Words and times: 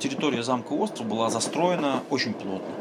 территория 0.00 0.42
замка 0.42 0.72
остров 0.72 1.06
была 1.06 1.30
застроена 1.30 2.02
очень 2.10 2.32
плотно. 2.32 2.74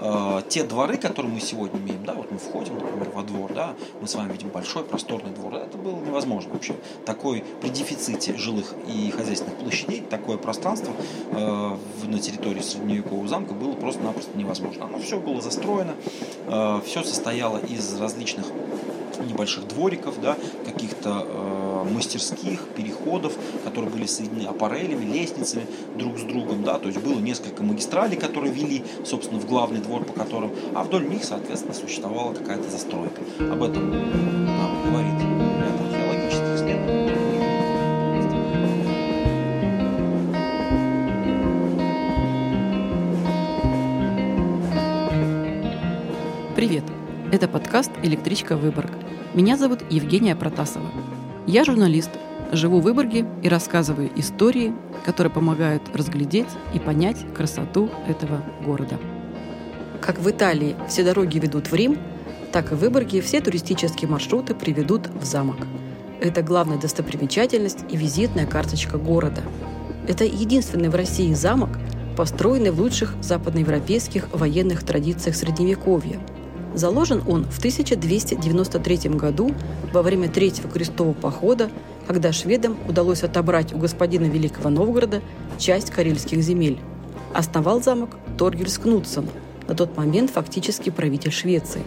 Э, 0.00 0.42
те 0.48 0.62
дворы, 0.62 0.96
которые 0.98 1.32
мы 1.32 1.40
сегодня 1.40 1.80
имеем, 1.80 2.04
да, 2.04 2.14
вот 2.14 2.30
мы 2.30 2.38
входим, 2.38 2.74
например, 2.74 3.10
во 3.10 3.22
двор, 3.22 3.52
да, 3.52 3.74
мы 4.00 4.06
с 4.06 4.14
вами 4.14 4.32
видим 4.32 4.50
большой 4.50 4.84
просторный 4.84 5.32
двор, 5.32 5.54
это 5.54 5.78
было 5.78 5.96
невозможно 5.96 6.52
вообще. 6.52 6.74
Такой 7.04 7.42
при 7.60 7.70
дефиците 7.70 8.36
жилых 8.36 8.74
и 8.86 9.10
хозяйственных 9.10 9.56
площадей, 9.56 10.02
такое 10.02 10.36
пространство 10.36 10.92
э, 11.32 11.76
на 12.04 12.18
территории 12.18 12.60
средневекового 12.60 13.26
замка 13.26 13.54
было 13.54 13.72
просто-напросто 13.72 14.36
невозможно. 14.36 14.84
Оно 14.84 14.98
все 14.98 15.18
было 15.18 15.40
застроено, 15.40 15.94
э, 16.46 16.80
все 16.84 17.02
состояло 17.02 17.58
из 17.58 17.98
различных 17.98 18.46
небольших 19.26 19.66
двориков, 19.66 20.20
да, 20.20 20.36
каких-то 20.64 21.26
мастерских, 21.90 22.60
переходов, 22.76 23.34
которые 23.64 23.90
были 23.90 24.06
соединены 24.06 24.46
аппарелями, 24.48 25.04
лестницами 25.04 25.66
друг 25.96 26.18
с 26.18 26.22
другом, 26.22 26.62
да, 26.62 26.78
то 26.78 26.88
есть 26.88 27.00
было 27.00 27.18
несколько 27.18 27.62
магистралей, 27.62 28.16
которые 28.16 28.52
вели, 28.52 28.84
собственно, 29.04 29.40
в 29.40 29.46
главный 29.46 29.80
двор, 29.80 30.04
по 30.04 30.12
которым, 30.12 30.52
а 30.74 30.84
вдоль 30.84 31.08
них, 31.08 31.24
соответственно, 31.24 31.74
существовала 31.74 32.34
какая-то 32.34 32.70
застройка. 32.70 33.20
Об 33.38 33.62
этом 33.62 33.90
нам 33.90 34.82
говорит 34.84 35.14
ряд 35.60 35.80
археологических. 35.80 36.76
Привет! 46.54 46.84
Это 47.32 47.48
подкаст 47.48 47.90
«Электричка 48.02 48.56
Выборг». 48.56 48.90
Меня 49.34 49.58
зовут 49.58 49.80
Евгения 49.90 50.34
Протасова. 50.34 50.86
Я 51.46 51.64
журналист, 51.64 52.10
живу 52.50 52.80
в 52.80 52.82
Выборге 52.82 53.24
и 53.40 53.48
рассказываю 53.48 54.10
истории, 54.16 54.74
которые 55.04 55.32
помогают 55.32 55.82
разглядеть 55.94 56.48
и 56.74 56.80
понять 56.80 57.18
красоту 57.34 57.88
этого 58.08 58.42
города. 58.64 58.98
Как 60.00 60.18
в 60.18 60.28
Италии 60.28 60.74
все 60.88 61.04
дороги 61.04 61.38
ведут 61.38 61.70
в 61.70 61.74
Рим, 61.74 61.98
так 62.50 62.72
и 62.72 62.74
в 62.74 62.78
Выборге 62.78 63.20
все 63.20 63.40
туристические 63.40 64.10
маршруты 64.10 64.56
приведут 64.56 65.06
в 65.06 65.24
замок. 65.24 65.58
Это 66.20 66.42
главная 66.42 66.78
достопримечательность 66.78 67.84
и 67.90 67.96
визитная 67.96 68.46
карточка 68.46 68.98
города. 68.98 69.42
Это 70.08 70.24
единственный 70.24 70.88
в 70.88 70.96
России 70.96 71.32
замок, 71.32 71.78
построенный 72.16 72.72
в 72.72 72.80
лучших 72.80 73.14
западноевропейских 73.22 74.30
военных 74.32 74.82
традициях 74.82 75.36
Средневековья– 75.36 76.18
Заложен 76.76 77.22
он 77.26 77.46
в 77.46 77.58
1293 77.58 79.08
году 79.16 79.54
во 79.94 80.02
время 80.02 80.28
Третьего 80.28 80.68
крестового 80.68 81.14
похода, 81.14 81.70
когда 82.06 82.32
шведам 82.32 82.76
удалось 82.86 83.22
отобрать 83.22 83.72
у 83.72 83.78
господина 83.78 84.26
Великого 84.26 84.68
Новгорода 84.68 85.22
часть 85.56 85.90
карельских 85.90 86.42
земель. 86.42 86.78
Основал 87.32 87.82
замок 87.82 88.10
Торгельс 88.36 88.76
Кнутсон, 88.76 89.26
на 89.66 89.74
тот 89.74 89.96
момент 89.96 90.30
фактически 90.30 90.90
правитель 90.90 91.32
Швеции. 91.32 91.80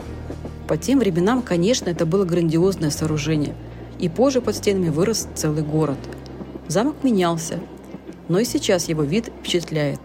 По 0.67 0.75
тем 0.75 0.97
временам, 0.97 1.43
конечно, 1.43 1.87
это 1.91 2.07
было 2.07 2.25
грандиозное 2.25 2.89
сооружение, 2.89 3.53
и 3.99 4.09
позже 4.09 4.41
под 4.41 4.55
стенами 4.55 4.89
вырос 4.89 5.27
целый 5.35 5.61
город. 5.61 5.99
Замок 6.67 6.95
менялся, 7.03 7.59
но 8.27 8.39
и 8.39 8.43
сейчас 8.43 8.89
его 8.89 9.03
вид 9.03 9.31
впечатляет. 9.39 9.99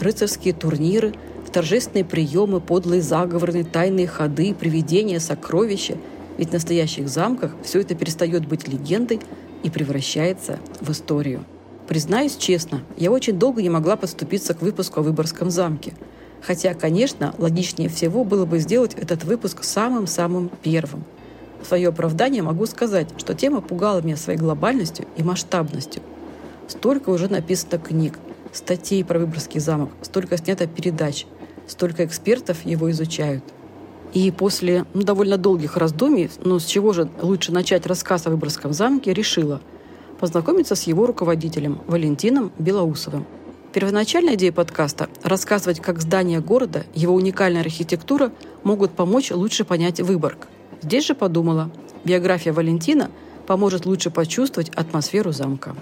Рыцарские 0.00 0.54
турниры– 0.54 1.14
торжественные 1.58 2.04
приемы, 2.04 2.60
подлые 2.60 3.02
заговоры, 3.02 3.64
тайные 3.64 4.06
ходы, 4.06 4.54
привидения, 4.54 5.18
сокровища. 5.18 5.96
Ведь 6.36 6.50
в 6.50 6.52
настоящих 6.52 7.08
замках 7.08 7.56
все 7.64 7.80
это 7.80 7.96
перестает 7.96 8.46
быть 8.46 8.68
легендой 8.68 9.18
и 9.64 9.68
превращается 9.68 10.60
в 10.80 10.92
историю. 10.92 11.44
Признаюсь 11.88 12.36
честно, 12.36 12.82
я 12.96 13.10
очень 13.10 13.40
долго 13.40 13.60
не 13.60 13.70
могла 13.70 13.96
подступиться 13.96 14.54
к 14.54 14.62
выпуску 14.62 15.00
о 15.00 15.02
Выборгском 15.02 15.50
замке. 15.50 15.94
Хотя, 16.42 16.74
конечно, 16.74 17.34
логичнее 17.38 17.88
всего 17.88 18.22
было 18.22 18.46
бы 18.46 18.60
сделать 18.60 18.94
этот 18.94 19.24
выпуск 19.24 19.64
самым-самым 19.64 20.52
первым. 20.62 21.02
В 21.60 21.66
свое 21.66 21.88
оправдание 21.88 22.44
могу 22.44 22.66
сказать, 22.66 23.08
что 23.16 23.34
тема 23.34 23.62
пугала 23.62 24.00
меня 24.00 24.16
своей 24.16 24.38
глобальностью 24.38 25.06
и 25.16 25.24
масштабностью. 25.24 26.04
Столько 26.68 27.10
уже 27.10 27.26
написано 27.26 27.78
книг, 27.80 28.16
статей 28.52 29.04
про 29.04 29.18
Выборгский 29.18 29.58
замок, 29.58 29.90
столько 30.02 30.36
снято 30.36 30.68
передач– 30.68 31.26
столько 31.68 32.04
экспертов 32.04 32.64
его 32.64 32.90
изучают. 32.90 33.44
И 34.12 34.30
после 34.30 34.86
ну, 34.94 35.02
довольно 35.02 35.36
долгих 35.36 35.76
раздумий, 35.76 36.30
ну 36.42 36.58
с 36.58 36.64
чего 36.64 36.92
же 36.92 37.08
лучше 37.20 37.52
начать 37.52 37.86
рассказ 37.86 38.26
о 38.26 38.30
Выборгском 38.30 38.72
замке, 38.72 39.12
решила 39.12 39.60
познакомиться 40.18 40.74
с 40.74 40.84
его 40.84 41.06
руководителем 41.06 41.80
Валентином 41.86 42.50
Белоусовым. 42.58 43.26
Первоначальная 43.72 44.34
идея 44.34 44.50
подкаста– 44.50 45.08
рассказывать, 45.22 45.80
как 45.80 46.00
здания 46.00 46.40
города, 46.40 46.86
его 46.94 47.14
уникальная 47.14 47.60
архитектура 47.60 48.32
могут 48.64 48.92
помочь 48.92 49.30
лучше 49.30 49.64
понять 49.64 50.00
Выборг. 50.00 50.48
Здесь 50.80 51.06
же 51.06 51.14
подумала, 51.14 51.70
биография 52.04 52.54
Валентина 52.54 53.10
поможет 53.46 53.84
лучше 53.84 54.10
почувствовать 54.10 54.70
атмосферу 54.70 55.32
замка. 55.32 55.76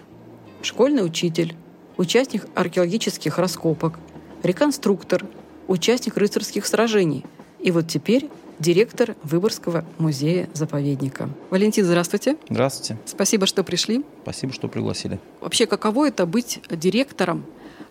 Школьный 0.62 1.06
учитель, 1.06 1.54
участник 1.96 2.46
археологических 2.54 3.38
раскопок, 3.38 3.98
реконструктор, 4.42 5.24
участник 5.68 6.16
рыцарских 6.16 6.66
сражений. 6.66 7.24
И 7.60 7.70
вот 7.70 7.88
теперь 7.88 8.28
директор 8.58 9.16
Выборгского 9.22 9.84
музея-заповедника. 9.98 11.28
Валентин, 11.50 11.84
здравствуйте. 11.84 12.36
Здравствуйте. 12.48 12.98
Спасибо, 13.04 13.46
что 13.46 13.64
пришли. 13.64 14.04
Спасибо, 14.22 14.52
что 14.52 14.68
пригласили. 14.68 15.18
Вообще, 15.40 15.66
каково 15.66 16.08
это 16.08 16.26
быть 16.26 16.60
директором 16.70 17.44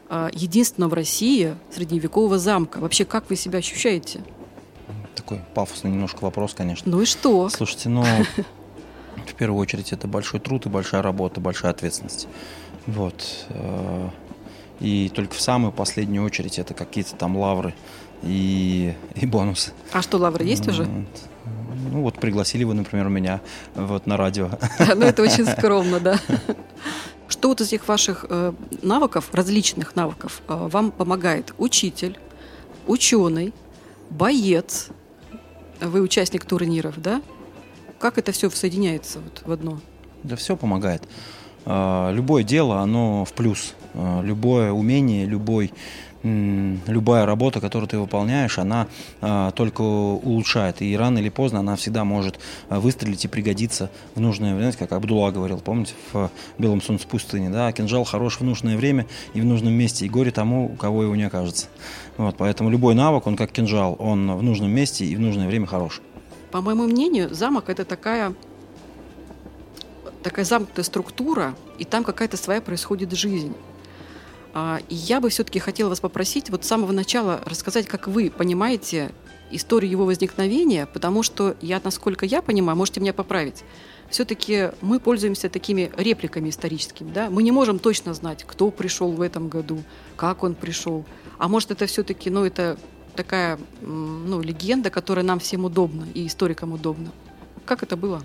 а, 0.10 0.30
единственного 0.34 0.92
в 0.92 0.94
России 0.94 1.56
средневекового 1.74 2.40
замка? 2.40 2.80
Вообще, 2.80 3.06
как 3.06 3.30
вы 3.30 3.36
себя 3.36 3.60
ощущаете? 3.60 4.22
Такой 5.16 5.40
пафосный 5.54 5.92
немножко 5.92 6.24
вопрос, 6.24 6.54
конечно. 6.54 6.92
Ну 6.92 7.02
и 7.02 7.06
что? 7.06 7.50
Слушайте, 7.50 7.90
ну, 7.90 8.04
в 9.26 9.34
первую 9.36 9.60
очередь, 9.60 9.94
это 9.94 10.08
большой 10.08 10.40
труд 10.40 10.66
и 10.66 10.70
большая 10.70 11.02
работа, 11.02 11.40
большая 11.40 11.72
ответственность. 11.72 12.28
Вот. 12.86 13.48
И 14.80 15.10
только 15.10 15.36
в 15.36 15.42
самую 15.42 15.72
последнюю 15.72 16.26
очередь 16.26 16.60
это 16.60 16.74
какие-то 16.74 17.16
там 17.16 17.38
лавры 17.38 17.74
и, 18.24 18.94
и 19.16 19.26
бонусы. 19.26 19.72
А 19.94 20.02
что, 20.02 20.18
лавры 20.18 20.46
есть 20.46 20.68
уже? 20.68 20.86
Ну 20.86 22.02
вот 22.02 22.16
пригласили 22.16 22.64
вы, 22.64 22.74
например, 22.74 23.08
меня 23.10 23.42
вот 23.74 24.06
на 24.06 24.18
радио. 24.18 24.50
Ну 24.80 25.06
это 25.06 25.22
очень 25.22 25.46
скромно, 25.58 26.00
да. 26.00 26.20
Что 27.28 27.50
вот 27.50 27.62
из 27.62 27.68
этих 27.68 27.88
ваших 27.88 28.26
э, 28.30 28.54
навыков, 28.82 29.30
различных 29.32 29.96
навыков, 29.96 30.42
э, 30.48 30.68
вам 30.72 30.92
помогает 30.92 31.54
учитель, 31.58 32.20
ученый, 32.86 33.54
боец, 34.10 34.90
вы 35.82 36.02
участник 36.02 36.46
турниров, 36.46 37.02
да? 37.02 37.22
Как 38.00 38.18
это 38.18 38.32
все 38.32 38.50
соединяется 38.50 39.20
вот 39.20 39.42
в 39.46 39.52
одно? 39.52 39.80
Да 40.24 40.36
все 40.36 40.56
помогает. 40.56 41.04
Э, 41.66 42.12
любое 42.14 42.44
дело, 42.44 42.80
оно 42.80 43.26
в 43.26 43.34
плюс. 43.34 43.74
Э, 43.96 44.22
любое 44.24 44.72
умение, 44.72 45.26
любой 45.26 45.72
любая 46.24 47.28
работа, 47.28 47.62
которую 47.62 47.88
ты 47.88 48.00
выполняешь, 48.00 48.58
она 48.58 48.88
а, 49.22 49.52
только 49.52 49.82
улучшает. 49.82 50.82
И 50.82 50.98
рано 50.98 51.20
или 51.20 51.30
поздно 51.30 51.60
она 51.60 51.76
всегда 51.76 52.04
может 52.04 52.40
выстрелить 52.68 53.26
и 53.26 53.28
пригодиться 53.28 53.92
в 54.16 54.20
нужное 54.20 54.56
время. 54.56 54.74
Как 54.74 54.92
Абдулла 54.92 55.30
говорил, 55.30 55.60
помните, 55.60 55.94
в 56.12 56.32
«Белом 56.58 56.82
солнце 56.82 57.08
пустыни». 57.08 57.50
Да? 57.50 57.72
Кинжал 57.72 58.06
хорош 58.06 58.40
в 58.40 58.44
нужное 58.44 58.76
время 58.76 59.06
и 59.36 59.42
в 59.42 59.46
нужном 59.46 59.74
месте. 59.74 60.08
И 60.08 60.10
горе 60.10 60.32
тому, 60.32 60.66
у 60.74 60.76
кого 60.76 61.04
его 61.04 61.16
не 61.16 61.26
окажется. 61.26 61.68
Вот, 62.18 62.36
поэтому 62.38 62.72
любой 62.72 62.96
навык, 62.96 63.28
он 63.28 63.36
как 63.36 63.52
кинжал, 63.52 63.96
он 64.00 64.36
в 64.36 64.42
нужном 64.42 64.72
месте 64.72 65.06
и 65.06 65.16
в 65.16 65.20
нужное 65.20 65.46
время 65.48 65.68
хорош. 65.68 66.02
По 66.50 66.62
моему 66.62 66.86
мнению, 66.86 67.36
замок– 67.36 67.66
это 67.70 67.86
такая 67.86 68.34
такая 70.24 70.44
замкнутая 70.44 70.84
структура, 70.84 71.54
и 71.78 71.86
там 71.86 72.04
какая-то 72.04 72.36
своя 72.36 72.60
происходит 72.60 73.12
жизнь. 73.12 73.54
А, 74.58 74.80
и 74.88 74.96
я 74.96 75.20
бы 75.20 75.30
все-таки 75.30 75.60
хотела 75.60 75.90
вас 75.90 76.00
попросить 76.00 76.50
вот 76.50 76.64
с 76.64 76.68
самого 76.68 76.94
начала 76.94 77.42
рассказать, 77.46 77.88
как 77.88 78.08
вы 78.08 78.32
понимаете 78.32 79.12
историю 79.52 79.92
его 79.92 80.06
возникновения, 80.06 80.86
потому 80.86 81.24
что 81.24 81.58
я, 81.62 81.82
насколько 81.84 82.26
я 82.26 82.42
понимаю, 82.42 82.78
можете 82.78 83.02
меня 83.02 83.12
поправить, 83.12 83.66
все-таки 84.10 84.70
мы 84.80 85.02
пользуемся 85.02 85.50
такими 85.50 85.92
репликами 85.98 86.50
историческими. 86.50 87.12
Да? 87.12 87.30
Мы 87.30 87.44
не 87.44 87.52
можем 87.52 87.80
точно 87.80 88.14
знать, 88.14 88.46
кто 88.48 88.72
пришел 88.72 89.12
в 89.12 89.20
этом 89.20 89.50
году, 89.50 89.84
как 90.16 90.42
он 90.44 90.56
пришел. 90.56 91.04
А 91.38 91.50
может, 91.50 91.72
это 91.72 91.86
все-таки 91.86 92.30
ну, 92.30 92.46
это 92.46 92.78
такая 93.18 93.60
ну, 93.82 94.42
легенда, 94.42 94.90
которая 94.90 95.26
нам 95.26 95.40
всем 95.40 95.66
удобна 95.66 96.08
и 96.14 96.28
историкам 96.28 96.72
удобна. 96.72 97.12
Как 97.66 97.84
это 97.84 97.98
было? 97.98 98.24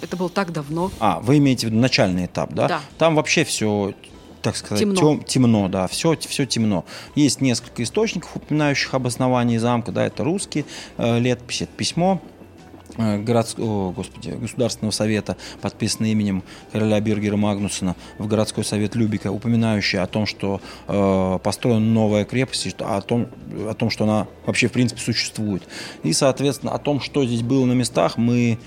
Это 0.00 0.16
было 0.16 0.30
так 0.30 0.52
давно. 0.52 0.90
А, 0.98 1.20
вы 1.20 1.38
имеете 1.38 1.68
в 1.68 1.70
виду 1.70 1.80
начальный 1.80 2.26
этап, 2.26 2.52
да? 2.52 2.66
Да. 2.66 2.80
Там 2.98 3.14
вообще 3.14 3.44
все 3.44 3.94
так 4.42 4.56
сказать, 4.56 4.80
темно, 4.80 4.96
тем, 4.96 5.24
темно 5.24 5.68
да, 5.68 5.86
все, 5.86 6.16
все 6.16 6.46
темно. 6.46 6.84
Есть 7.14 7.40
несколько 7.40 7.82
источников, 7.82 8.36
упоминающих 8.36 8.94
об 8.94 9.06
основании 9.06 9.58
замка, 9.58 9.92
да, 9.92 10.06
это 10.06 10.24
русские 10.24 10.64
э, 10.96 11.18
летописи, 11.18 11.64
это 11.64 11.72
письмо 11.72 12.20
Э, 12.98 13.16
городского, 13.16 13.88
о, 13.88 13.92
господи, 13.92 14.30
Государственного 14.30 14.90
совета, 14.90 15.36
подписанный 15.60 16.10
именем 16.12 16.42
короля 16.72 16.98
Биргера 17.00 17.36
Магнусона 17.36 17.94
в 18.18 18.26
городской 18.26 18.64
совет 18.64 18.96
Любика, 18.96 19.30
упоминающий 19.30 20.00
о 20.00 20.06
том, 20.08 20.26
что 20.26 20.60
э, 20.88 21.38
построена 21.42 21.78
новая 21.78 22.24
крепость, 22.24 22.74
о 22.80 23.00
том, 23.00 23.28
о 23.68 23.74
том, 23.74 23.90
что 23.90 24.02
она 24.04 24.26
вообще 24.46 24.66
в 24.66 24.72
принципе 24.72 25.00
существует. 25.00 25.62
И, 26.02 26.12
соответственно, 26.12 26.72
о 26.72 26.78
том, 26.78 27.00
что 27.00 27.24
здесь 27.24 27.42
было 27.42 27.66
на 27.66 27.72
местах, 27.72 28.16
мы 28.16 28.58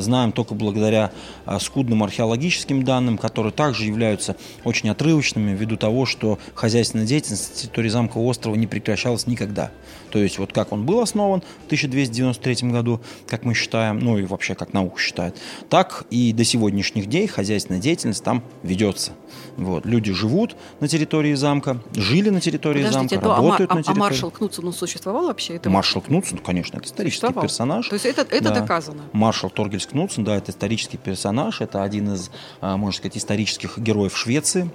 знаем 0.00 0.32
только 0.32 0.54
благодаря 0.54 1.12
э, 1.46 1.58
скудным 1.60 2.02
археологическим 2.02 2.82
данным, 2.84 3.18
которые 3.18 3.52
также 3.52 3.84
являются 3.84 4.36
очень 4.64 4.88
отрывочными 4.90 5.56
ввиду 5.56 5.76
того, 5.76 6.06
что 6.06 6.38
хозяйственная 6.54 7.06
деятельность 7.06 7.50
на 7.50 7.60
территории 7.62 7.88
замка 7.88 8.18
острова 8.18 8.54
не 8.54 8.66
прекращалась 8.66 9.26
никогда. 9.26 9.70
То 10.10 10.18
есть 10.18 10.38
вот 10.38 10.52
как 10.52 10.72
он 10.72 10.86
был 10.86 11.00
основан 11.00 11.42
в 11.62 11.66
1293 11.66 12.70
году, 12.70 13.00
как 13.26 13.44
мы 13.44 13.54
считаем, 13.54 13.98
ну 13.98 14.18
и 14.18 14.24
вообще 14.24 14.54
как 14.54 14.72
наука 14.72 15.00
считает, 15.00 15.36
так 15.68 16.04
и 16.10 16.32
до 16.32 16.44
сегодняшних 16.44 17.06
дней 17.06 17.26
хозяйственная 17.26 17.80
деятельность 17.80 18.24
там 18.24 18.42
ведется. 18.62 19.12
Вот. 19.56 19.86
Люди 19.86 20.12
живут 20.12 20.56
на 20.80 20.88
территории 20.88 21.34
замка, 21.34 21.80
жили 21.94 22.30
на 22.30 22.40
территории 22.40 22.84
Подождите, 22.84 23.16
замка, 23.16 23.28
то, 23.28 23.36
работают 23.36 23.70
а, 23.70 23.74
на 23.74 23.82
территории. 23.82 23.98
А 23.98 24.00
маршал 24.00 24.30
Кнутсон, 24.30 24.66
он 24.66 24.72
существовал 24.72 25.26
вообще? 25.26 25.56
Это... 25.56 25.68
Маршал 25.68 26.02
Кнутсон, 26.02 26.38
конечно, 26.38 26.78
это 26.78 26.86
исторический 26.86 27.32
персонаж. 27.32 27.88
То 27.88 27.94
есть 27.94 28.06
это, 28.06 28.22
это 28.22 28.50
да. 28.50 28.60
доказано? 28.60 29.02
Маршал 29.12 29.47
Торгельс 29.50 29.86
Кнутсон, 29.86 30.24
да, 30.24 30.36
это 30.36 30.50
исторический 30.50 30.96
персонаж, 30.96 31.60
это 31.60 31.82
один 31.82 32.14
из, 32.14 32.30
а, 32.60 32.76
можно 32.76 32.96
сказать, 32.96 33.16
исторических 33.16 33.78
героев 33.78 34.16
Швеции, 34.16 34.70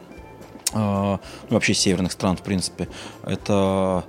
а, 0.73 1.19
ну, 1.49 1.53
вообще 1.55 1.73
северных 1.73 2.11
стран, 2.11 2.37
в 2.37 2.41
принципе. 2.41 2.87
Это 3.23 4.05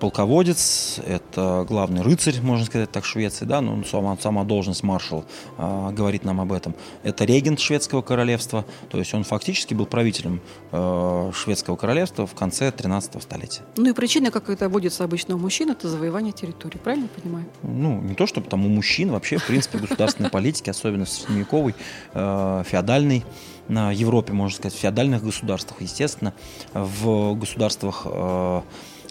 полководец, 0.00 1.00
это 1.06 1.64
главный 1.68 2.02
рыцарь, 2.02 2.40
можно 2.40 2.64
сказать 2.66 2.90
так, 2.90 3.04
Швеции, 3.04 3.44
да, 3.44 3.60
ну, 3.60 3.84
сама, 3.84 4.16
сама 4.20 4.44
должность 4.44 4.82
маршал 4.82 5.24
э, 5.58 5.90
говорит 5.92 6.24
нам 6.24 6.40
об 6.40 6.52
этом. 6.52 6.74
Это 7.02 7.24
регент 7.24 7.60
шведского 7.60 8.02
королевства, 8.02 8.64
то 8.90 8.98
есть 8.98 9.12
он 9.14 9.24
фактически 9.24 9.74
был 9.74 9.86
правителем 9.86 10.40
э, 10.72 11.32
шведского 11.34 11.76
королевства 11.76 12.26
в 12.26 12.34
конце 12.34 12.70
13 12.70 13.22
столетия. 13.22 13.62
Ну 13.76 13.90
и 13.90 13.92
причина, 13.92 14.30
как 14.30 14.48
это 14.48 14.68
водится 14.68 15.04
обычно 15.04 15.34
у 15.34 15.38
мужчин, 15.38 15.70
это 15.70 15.88
завоевание 15.88 16.32
территории, 16.32 16.78
правильно 16.78 17.08
понимаю? 17.08 17.46
Ну, 17.62 18.00
не 18.00 18.14
то, 18.14 18.26
чтобы 18.26 18.48
там 18.48 18.64
у 18.64 18.68
мужчин, 18.68 19.10
вообще, 19.10 19.38
в 19.38 19.46
принципе, 19.46 19.78
государственной 19.78 20.30
политики, 20.30 20.70
особенно 20.70 21.04
в 21.04 21.10
средневековой, 21.10 21.74
э, 22.14 22.62
феодальной, 22.66 23.24
на 23.68 23.92
Европе, 23.92 24.32
можно 24.32 24.56
сказать, 24.56 24.76
в 24.76 24.80
феодальных 24.80 25.22
государствах, 25.22 25.82
естественно, 25.82 26.32
в 26.72 27.34
государствах 27.34 28.06
э, 28.06 28.62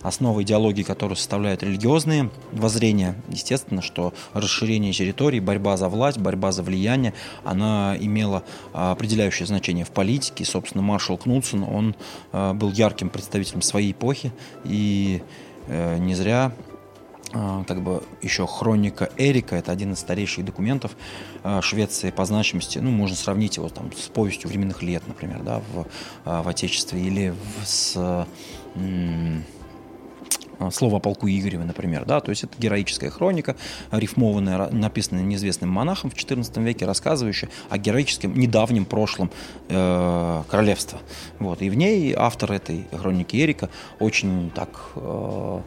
основой 0.08 0.44
идеологии, 0.44 0.84
которую 0.84 1.18
составляют 1.18 1.64
религиозные 1.64 2.30
воззрения, 2.52 3.16
естественно, 3.30 3.82
что 3.82 4.14
расширение 4.34 4.94
территории, 4.94 5.40
борьба 5.40 5.78
за 5.78 5.90
власть, 5.90 6.18
борьба 6.18 6.52
за 6.52 6.64
влияние, 6.64 7.14
она 7.44 7.96
имела 8.00 8.44
а, 8.74 8.92
определяющее 8.92 9.46
значение 9.46 9.86
в 9.86 9.92
политике. 9.92 10.46
собственно, 10.46 10.82
маршал 10.82 11.18
Кнутсон, 11.18 11.64
он 11.64 11.96
а, 12.32 12.54
был 12.54 12.72
ярким 12.72 13.10
представителем 13.10 13.62
своей 13.62 13.92
эпохи, 13.92 14.32
и 14.64 15.22
э, 15.68 15.98
не 15.98 16.16
зря 16.16 16.52
а, 17.34 17.64
как 17.66 17.82
бы 17.82 18.04
еще 18.22 18.48
хроника 18.48 19.10
Эрика, 19.18 19.56
это 19.56 19.72
один 19.72 19.94
из 19.94 20.00
старейших 20.00 20.46
документов 20.46 20.96
Швеции 21.62 22.12
по 22.12 22.26
значимости, 22.26 22.80
ну, 22.80 22.92
можно 22.92 23.16
сравнить 23.16 23.58
его 23.58 23.70
там 23.70 23.92
с 23.94 24.08
повестью 24.08 24.50
временных 24.50 24.82
лет, 24.82 25.04
например, 25.08 25.44
да, 25.44 25.62
в, 25.74 26.44
в 26.44 26.48
Отечестве, 26.48 27.02
или 27.02 27.30
в, 27.30 27.66
с 27.66 28.26
слово 30.72 30.98
о 30.98 31.00
полку 31.00 31.28
Игореве, 31.28 31.64
например, 31.64 32.06
да, 32.06 32.20
то 32.20 32.30
есть 32.30 32.44
это 32.44 32.54
героическая 32.58 33.10
хроника, 33.10 33.56
рифмованная, 33.92 34.70
написанная 34.70 35.24
неизвестным 35.24 35.70
монахом 35.70 36.10
в 36.10 36.16
XIV 36.16 36.64
веке, 36.64 36.86
рассказывающая 36.86 37.50
о 37.70 37.78
героическом 37.78 38.38
недавнем 38.38 38.86
прошлом 38.86 39.32
э, 39.70 40.44
королевства. 40.50 41.00
Вот, 41.40 41.62
и 41.62 41.70
в 41.70 41.76
ней 41.76 42.14
автор 42.16 42.52
этой 42.52 42.86
хроники 42.92 43.36
Эрика 43.38 43.70
очень 44.00 44.52
так 44.54 44.70
э, 44.96 45.62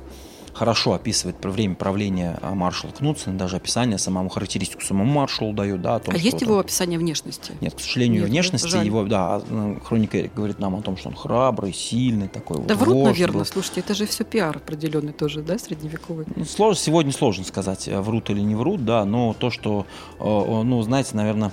хорошо 0.52 0.94
описывает 0.94 1.37
время 1.44 1.75
правления 1.75 2.38
а, 2.43 2.55
маршала 2.55 2.93
Кнутсена, 2.93 3.37
даже 3.37 3.56
описание 3.56 3.99
самому, 3.99 4.29
характеристику 4.29 4.82
самому 4.82 5.11
маршалу 5.11 5.52
дает. 5.52 5.82
Да, 5.82 5.97
о 5.97 6.00
том, 6.00 6.14
а 6.14 6.19
есть 6.19 6.38
там... 6.38 6.49
его 6.49 6.58
описание 6.58 6.99
внешности? 6.99 7.52
Нет, 7.61 7.75
к 7.75 7.81
сожалению, 7.81 8.23
Нет, 8.23 8.31
внешности 8.31 8.69
жаль. 8.69 8.87
его, 8.87 9.05
да, 9.05 9.37
а, 9.37 9.43
ну, 9.49 9.81
хроника 9.81 10.31
говорит 10.35 10.58
нам 10.58 10.76
о 10.76 10.82
том, 10.82 10.97
что 10.97 11.08
он 11.08 11.14
храбрый, 11.14 11.73
сильный 11.73 12.29
такой. 12.29 12.58
Да 12.64 12.75
вот, 12.75 12.85
врут, 12.85 12.97
вождь, 12.97 13.06
наверное, 13.06 13.38
был. 13.38 13.44
слушайте, 13.44 13.81
это 13.81 13.94
же 13.94 14.06
все 14.06 14.25
пиар 14.25 14.56
определенный 14.56 15.12
тоже, 15.12 15.43
да, 15.43 15.58
средневековый? 15.58 16.26
Ну, 16.35 16.44
сложно, 16.44 16.81
сегодня 16.82 17.12
сложно 17.12 17.44
сказать, 17.44 17.88
э, 17.88 18.00
врут 18.00 18.31
или 18.31 18.41
не 18.41 18.55
врут, 18.55 18.85
да, 18.85 19.05
но 19.05 19.35
то, 19.38 19.50
что, 19.50 19.87
э, 20.19 20.23
ну, 20.25 20.82
знаете, 20.82 21.11
наверное, 21.17 21.53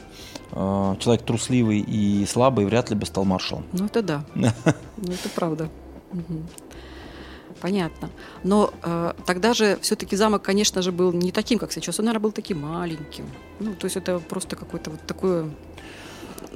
э, 0.52 0.96
человек 1.00 1.24
трусливый 1.24 1.80
и 1.80 2.26
слабый 2.26 2.66
вряд 2.66 2.90
ли 2.90 2.96
бы 2.96 3.06
стал 3.06 3.26
маршалом. 3.26 3.66
Ну, 3.74 3.86
это 3.86 4.02
да. 4.02 4.26
Ну, 4.98 5.14
это 5.14 5.30
правда. 5.36 5.70
Понятно. 7.62 8.10
Но 8.44 8.74
э, 8.84 9.14
тогда 9.26 9.54
же 9.54 9.78
все-таки 9.82 10.16
замок, 10.16 10.44
конечно 10.44 10.82
же, 10.82 10.92
был 10.92 11.12
не 11.12 11.32
таким, 11.32 11.60
как 11.60 11.72
сейчас. 11.72 12.00
Он, 12.00 12.06
наверное, 12.06 12.24
был 12.24 12.32
таким 12.32 12.62
маленьким. 12.62 13.26
Ну, 13.60 13.74
то 13.74 13.86
есть 13.86 13.98
это 13.98 14.20
просто 14.20 14.56
какое-то 14.56 14.92
вот 14.92 15.02
такое 15.08 15.50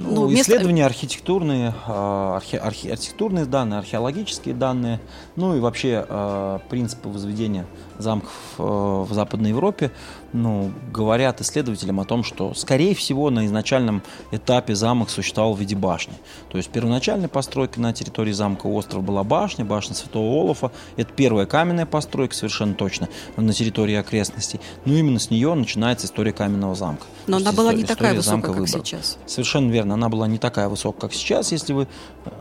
ну, 0.02 0.28
ну, 0.28 0.34
исследования 0.34 0.84
место... 0.84 0.96
архитектурные, 0.96 1.74
а, 1.86 2.36
архе, 2.38 2.58
архе, 2.58 2.92
архитектурные 2.92 3.46
данные, 3.46 3.80
археологические 3.80 4.56
данные, 4.56 5.00
ну 5.36 5.56
и 5.56 5.60
вообще 5.60 6.06
э, 6.08 6.60
принципы 6.70 7.10
возведения 7.10 7.66
замков 7.98 8.32
э, 8.58 8.64
в 8.64 9.14
Западной 9.14 9.50
Европе, 9.50 9.92
ну, 10.34 10.72
говорят 10.92 11.42
исследователям 11.42 12.00
о 12.00 12.06
том, 12.06 12.24
что, 12.24 12.54
скорее 12.54 12.96
всего, 12.96 13.30
на 13.30 13.46
изначальном 13.46 14.02
этапе 14.32 14.76
замок 14.76 15.10
существовал 15.10 15.54
в 15.54 15.60
виде 15.60 15.76
башни. 15.76 16.14
То 16.50 16.58
есть 16.58 16.70
первоначальной 16.70 17.28
постройкой 17.28 17.84
на 17.84 17.94
территории 17.94 18.32
замка 18.32 18.68
острова 18.68 19.02
была 19.02 19.24
башня, 19.24 19.66
башня 19.66 19.96
Святого 19.96 20.42
Олафа. 20.42 20.72
Это 20.96 21.12
первая 21.14 21.46
каменная 21.46 21.86
постройка, 21.86 22.36
совершенно 22.36 22.74
точно, 22.74 23.10
на 23.36 23.54
территории 23.54 23.96
окрестностей. 23.96 24.60
Ну, 24.86 24.96
именно 24.96 25.20
с 25.20 25.30
нее 25.30 25.54
начинается 25.54 26.08
история 26.08 26.34
каменного 26.34 26.76
замка. 26.76 27.06
Но 27.28 27.38
она 27.38 27.52
была 27.52 27.74
не 27.74 27.84
такая 27.84 28.16
высокая, 28.16 28.54
как 28.54 28.68
сейчас. 28.68 29.18
Совершенно 29.26 29.70
верно. 29.70 29.91
Она 29.94 30.10
была 30.10 30.28
не 30.28 30.38
такая 30.38 30.70
высокая, 30.70 31.02
как 31.02 31.14
сейчас, 31.14 31.52
если 31.52 31.74
вы... 31.74 31.88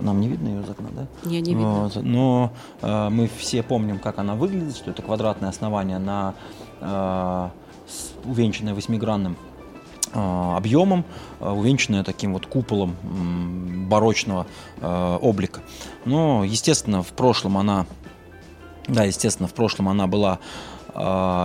Нам 0.01 0.21
не 0.21 0.29
видно 0.29 0.49
ее 0.49 0.63
из 0.63 0.71
окна, 0.71 0.89
да? 0.93 1.07
Не, 1.29 1.41
не 1.41 1.55
видно. 1.55 1.85
Вот. 1.85 1.97
Но 2.03 2.53
э, 2.83 3.09
мы 3.11 3.31
все 3.39 3.63
помним, 3.63 3.99
как 3.99 4.19
она 4.19 4.35
выглядит, 4.35 4.77
что 4.77 4.91
это 4.91 5.03
квадратное 5.03 5.49
основание 5.51 5.99
на 5.99 6.35
э, 6.81 7.49
увенчанное 8.25 8.75
восьмигранным 8.75 9.37
э, 10.13 10.57
объемом, 10.57 11.05
э, 11.41 11.51
увенчанная 11.51 12.05
таким 12.05 12.33
вот 12.33 12.47
куполом 12.47 12.97
барочного 13.89 14.47
э, 14.81 15.19
облика. 15.21 15.61
Но, 16.05 16.45
естественно, 16.45 17.03
в 17.03 17.09
прошлом 17.09 17.59
она, 17.59 17.87
да, 18.87 19.05
естественно, 19.05 19.49
в 19.49 19.55
прошлом 19.55 19.89
она 19.89 20.07
была 20.07 20.39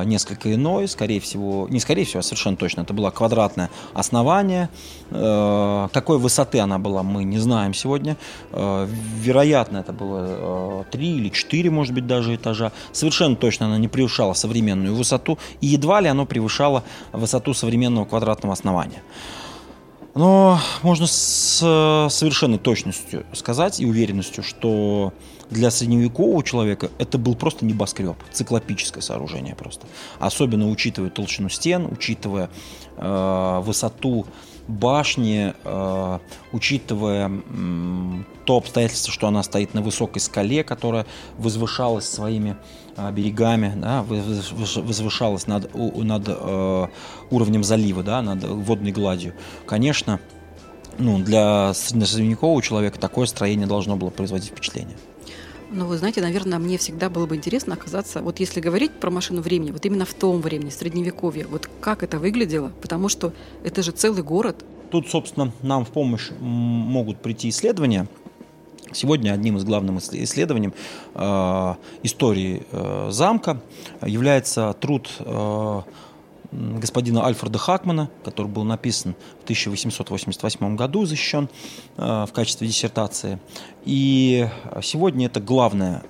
несколько 0.05 0.53
иной, 0.53 0.87
скорее 0.87 1.19
всего, 1.19 1.67
не 1.69 1.79
скорее 1.79 2.05
всего, 2.05 2.19
а 2.19 2.23
совершенно 2.23 2.57
точно, 2.57 2.81
это 2.81 2.93
было 2.93 3.11
квадратное 3.11 3.69
основание. 3.93 4.69
Э, 5.11 5.87
какой 5.91 6.17
высоты 6.17 6.59
она 6.59 6.79
была, 6.79 7.03
мы 7.03 7.23
не 7.23 7.37
знаем 7.37 7.73
сегодня. 7.73 8.17
Э, 8.51 8.87
вероятно, 8.87 9.77
это 9.77 9.93
было 9.93 10.85
3 10.91 11.07
э, 11.07 11.17
или 11.17 11.29
4, 11.29 11.69
может 11.69 11.93
быть, 11.93 12.07
даже 12.07 12.35
этажа. 12.35 12.71
Совершенно 12.91 13.35
точно 13.35 13.67
она 13.67 13.77
не 13.77 13.87
превышала 13.87 14.33
современную 14.33 14.95
высоту, 14.95 15.37
и 15.61 15.67
едва 15.67 16.01
ли 16.01 16.07
оно 16.07 16.25
превышало 16.25 16.83
высоту 17.11 17.53
современного 17.53 18.05
квадратного 18.05 18.53
основания. 18.53 19.03
Но 20.15 20.59
можно 20.81 21.07
с 21.07 21.57
совершенной 22.09 22.57
точностью 22.57 23.25
сказать 23.33 23.81
и 23.81 23.85
уверенностью, 23.85 24.43
что 24.43 25.11
для 25.49 25.71
средневекового 25.71 26.43
человека 26.43 26.89
это 26.97 27.17
был 27.17 27.35
просто 27.35 27.65
небоскреб, 27.65 28.15
циклопическое 28.31 29.01
сооружение 29.01 29.55
просто. 29.55 29.87
Особенно 30.19 30.69
учитывая 30.69 31.09
толщину 31.09 31.49
стен, 31.49 31.87
учитывая 31.91 32.49
э, 32.97 33.61
высоту 33.63 34.25
башни, 34.67 35.53
э, 35.63 36.19
учитывая 36.51 37.29
э, 37.29 38.23
то 38.45 38.57
обстоятельство, 38.57 39.13
что 39.13 39.27
она 39.27 39.43
стоит 39.43 39.73
на 39.73 39.81
высокой 39.81 40.19
скале, 40.19 40.63
которая 40.63 41.05
возвышалась 41.37 42.09
своими 42.09 42.57
э, 42.97 43.11
берегами, 43.11 43.73
да, 43.75 44.03
возвышалась 44.03 45.47
над, 45.47 45.69
у, 45.73 46.03
над 46.03 46.23
э, 46.27 46.87
уровнем 47.29 47.63
залива, 47.63 48.03
да, 48.03 48.21
над 48.21 48.43
водной 48.43 48.91
гладью. 48.91 49.33
Конечно, 49.67 50.19
ну, 50.97 51.19
для 51.19 51.73
средневекового 51.73 52.61
человека 52.61 52.99
такое 52.99 53.25
строение 53.27 53.67
должно 53.67 53.97
было 53.97 54.09
производить 54.09 54.49
впечатление. 54.49 54.97
Ну, 55.71 55.85
вы 55.85 55.97
знаете, 55.97 56.21
наверное, 56.21 56.59
мне 56.59 56.77
всегда 56.77 57.09
было 57.09 57.25
бы 57.25 57.35
интересно 57.35 57.73
оказаться, 57.73 58.21
вот 58.21 58.39
если 58.39 58.59
говорить 58.59 58.91
про 58.91 59.09
машину 59.09 59.41
времени, 59.41 59.71
вот 59.71 59.85
именно 59.85 60.05
в 60.05 60.13
том 60.13 60.41
времени, 60.41 60.69
средневековье, 60.69 61.47
вот 61.47 61.69
как 61.81 62.03
это 62.03 62.19
выглядело, 62.19 62.71
потому 62.81 63.09
что 63.09 63.33
это 63.63 63.81
же 63.81 63.91
целый 63.91 64.23
город. 64.23 64.63
Тут, 64.91 65.09
собственно, 65.09 65.51
нам 65.63 65.83
в 65.83 65.89
помощь 65.89 66.29
могут 66.39 67.17
прийти 67.17 67.49
исследования. 67.49 68.07
Сегодня 68.91 69.31
одним 69.31 69.57
из 69.57 69.65
главных 69.65 70.03
исследований 70.13 70.71
э, 71.15 71.75
истории 72.03 72.63
э, 72.71 73.07
замка 73.11 73.59
является 74.01 74.73
труд 74.79 75.09
э, 75.19 75.81
господина 76.79 77.25
Альфреда 77.25 77.57
Хакмана, 77.57 78.09
который 78.23 78.47
был 78.47 78.63
написан 78.63 79.15
в 79.39 79.43
1888 79.43 80.75
году, 80.75 81.05
защищен 81.05 81.49
в 81.97 82.29
качестве 82.33 82.67
диссертации. 82.67 83.39
И 83.83 84.47
сегодня 84.81 85.27
это 85.27 85.39
главная 85.39 86.03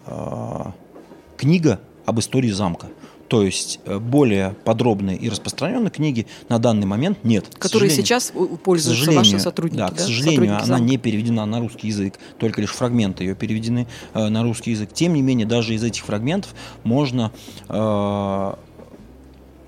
книга 1.37 1.79
об 2.05 2.19
истории 2.19 2.51
замка. 2.51 2.87
То 3.27 3.41
есть 3.41 3.79
э, 3.85 3.97
более 3.97 4.55
подробные 4.65 5.17
и 5.17 5.29
распространенные 5.29 5.89
книги 5.89 6.27
на 6.47 6.59
данный 6.59 6.85
момент 6.85 7.23
нет. 7.23 7.47
Которые 7.57 7.89
сейчас 7.89 8.31
пользуются 8.63 9.11
ваши 9.11 9.39
сотрудники. 9.39 9.79
Да, 9.79 9.89
да? 9.89 9.95
к 9.95 9.99
сожалению, 9.99 10.61
она 10.61 10.79
не 10.79 10.97
переведена 10.97 11.45
на 11.45 11.59
русский 11.59 11.87
язык, 11.87 12.19
только 12.37 12.61
лишь 12.61 12.71
фрагменты 12.71 13.23
ее 13.23 13.35
переведены 13.35 13.87
э, 14.13 14.27
на 14.27 14.43
русский 14.43 14.71
язык. 14.71 14.93
Тем 14.93 15.13
не 15.13 15.21
менее, 15.21 15.47
даже 15.47 15.73
из 15.73 15.83
этих 15.83 16.05
фрагментов 16.05 16.53
можно 16.83 17.31
э, 17.67 18.53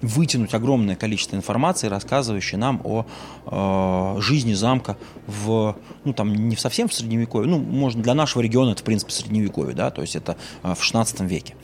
вытянуть 0.02 0.54
огромное 0.54 0.96
количество 0.96 1.36
информации, 1.36 1.88
рассказывающей 1.88 2.58
нам 2.58 2.82
о 2.84 3.06
э, 3.46 4.22
жизни 4.22 4.54
замка 4.54 4.98
в, 5.26 5.76
ну 6.04 6.14
там 6.14 6.34
не 6.34 6.56
совсем 6.56 6.88
в 6.88 6.94
средневековье, 6.94 7.50
ну 7.50 7.60
можно 7.60 8.02
для 8.02 8.14
нашего 8.14 8.42
региона 8.42 8.72
это 8.72 8.82
в 8.82 8.86
принципе 8.86 9.12
средневековье, 9.12 9.76
да, 9.76 9.90
то 9.90 10.02
есть 10.02 10.16
это 10.16 10.38
э, 10.64 10.74
в 10.76 10.84
16 10.84 11.22
веке. 11.22 11.56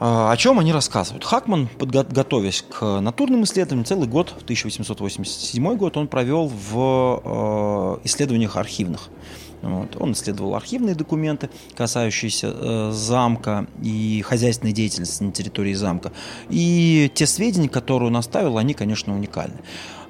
А, 0.00 0.32
о 0.32 0.36
чем 0.36 0.58
они 0.58 0.72
рассказывают? 0.72 1.24
Хакман, 1.24 1.68
готовясь 1.78 2.62
к 2.62 3.00
натурным 3.00 3.44
исследованиям, 3.44 3.86
целый 3.86 4.08
год, 4.08 4.34
в 4.38 4.42
1887 4.42 5.76
год, 5.76 5.96
он 5.96 6.08
провел 6.08 6.48
в 6.48 7.22
э, 7.24 8.06
исследованиях 8.06 8.56
архивных. 8.56 9.08
Вот. 9.64 9.96
Он 9.98 10.12
исследовал 10.12 10.54
архивные 10.54 10.94
документы, 10.94 11.48
касающиеся 11.74 12.54
э, 12.54 12.90
замка 12.92 13.66
и 13.82 14.22
хозяйственной 14.26 14.72
деятельности 14.72 15.22
на 15.22 15.32
территории 15.32 15.74
замка. 15.74 16.12
И 16.50 17.10
те 17.14 17.26
сведения, 17.26 17.68
которые 17.68 18.08
он 18.08 18.16
оставил, 18.16 18.58
они, 18.58 18.74
конечно, 18.74 19.14
уникальны. 19.14 19.58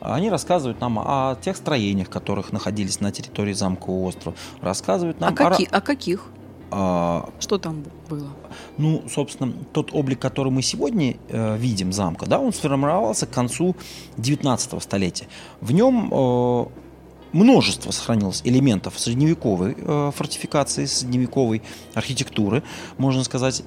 Они 0.01 0.29
рассказывают 0.29 0.81
нам 0.81 0.99
о 0.99 1.37
тех 1.41 1.57
строениях, 1.57 2.11
которых 2.11 2.53
находились 2.53 3.01
на 3.01 3.13
территории 3.13 3.53
замкового 3.55 4.09
острова. 4.09 4.37
Рассказывают 4.61 5.21
нам 5.21 5.35
а, 5.39 5.47
о... 5.47 5.77
о 5.77 5.81
каких? 5.81 6.29
А, 6.71 7.31
Что 7.39 7.59
там 7.59 7.85
было? 8.11 8.29
Ну, 8.77 9.05
собственно, 9.09 9.53
тот 9.73 9.95
облик, 9.95 10.19
который 10.19 10.51
мы 10.51 10.61
сегодня 10.63 11.17
э, 11.29 11.57
видим 11.57 11.93
замка, 11.93 12.27
да, 12.27 12.41
он 12.41 12.53
сформировался 12.53 13.27
к 13.27 13.31
концу 13.31 13.77
19 14.17 14.83
столетия. 14.83 15.29
В 15.61 15.71
нем 15.71 16.11
э, 16.13 16.67
множество 17.35 17.91
сохранилось 17.91 18.41
элементов 18.45 18.99
средневековой 18.99 19.77
э, 19.77 20.13
фортификации, 20.15 20.87
средневековой 20.87 21.63
архитектуры, 21.93 22.63
можно 22.97 23.25
сказать. 23.25 23.63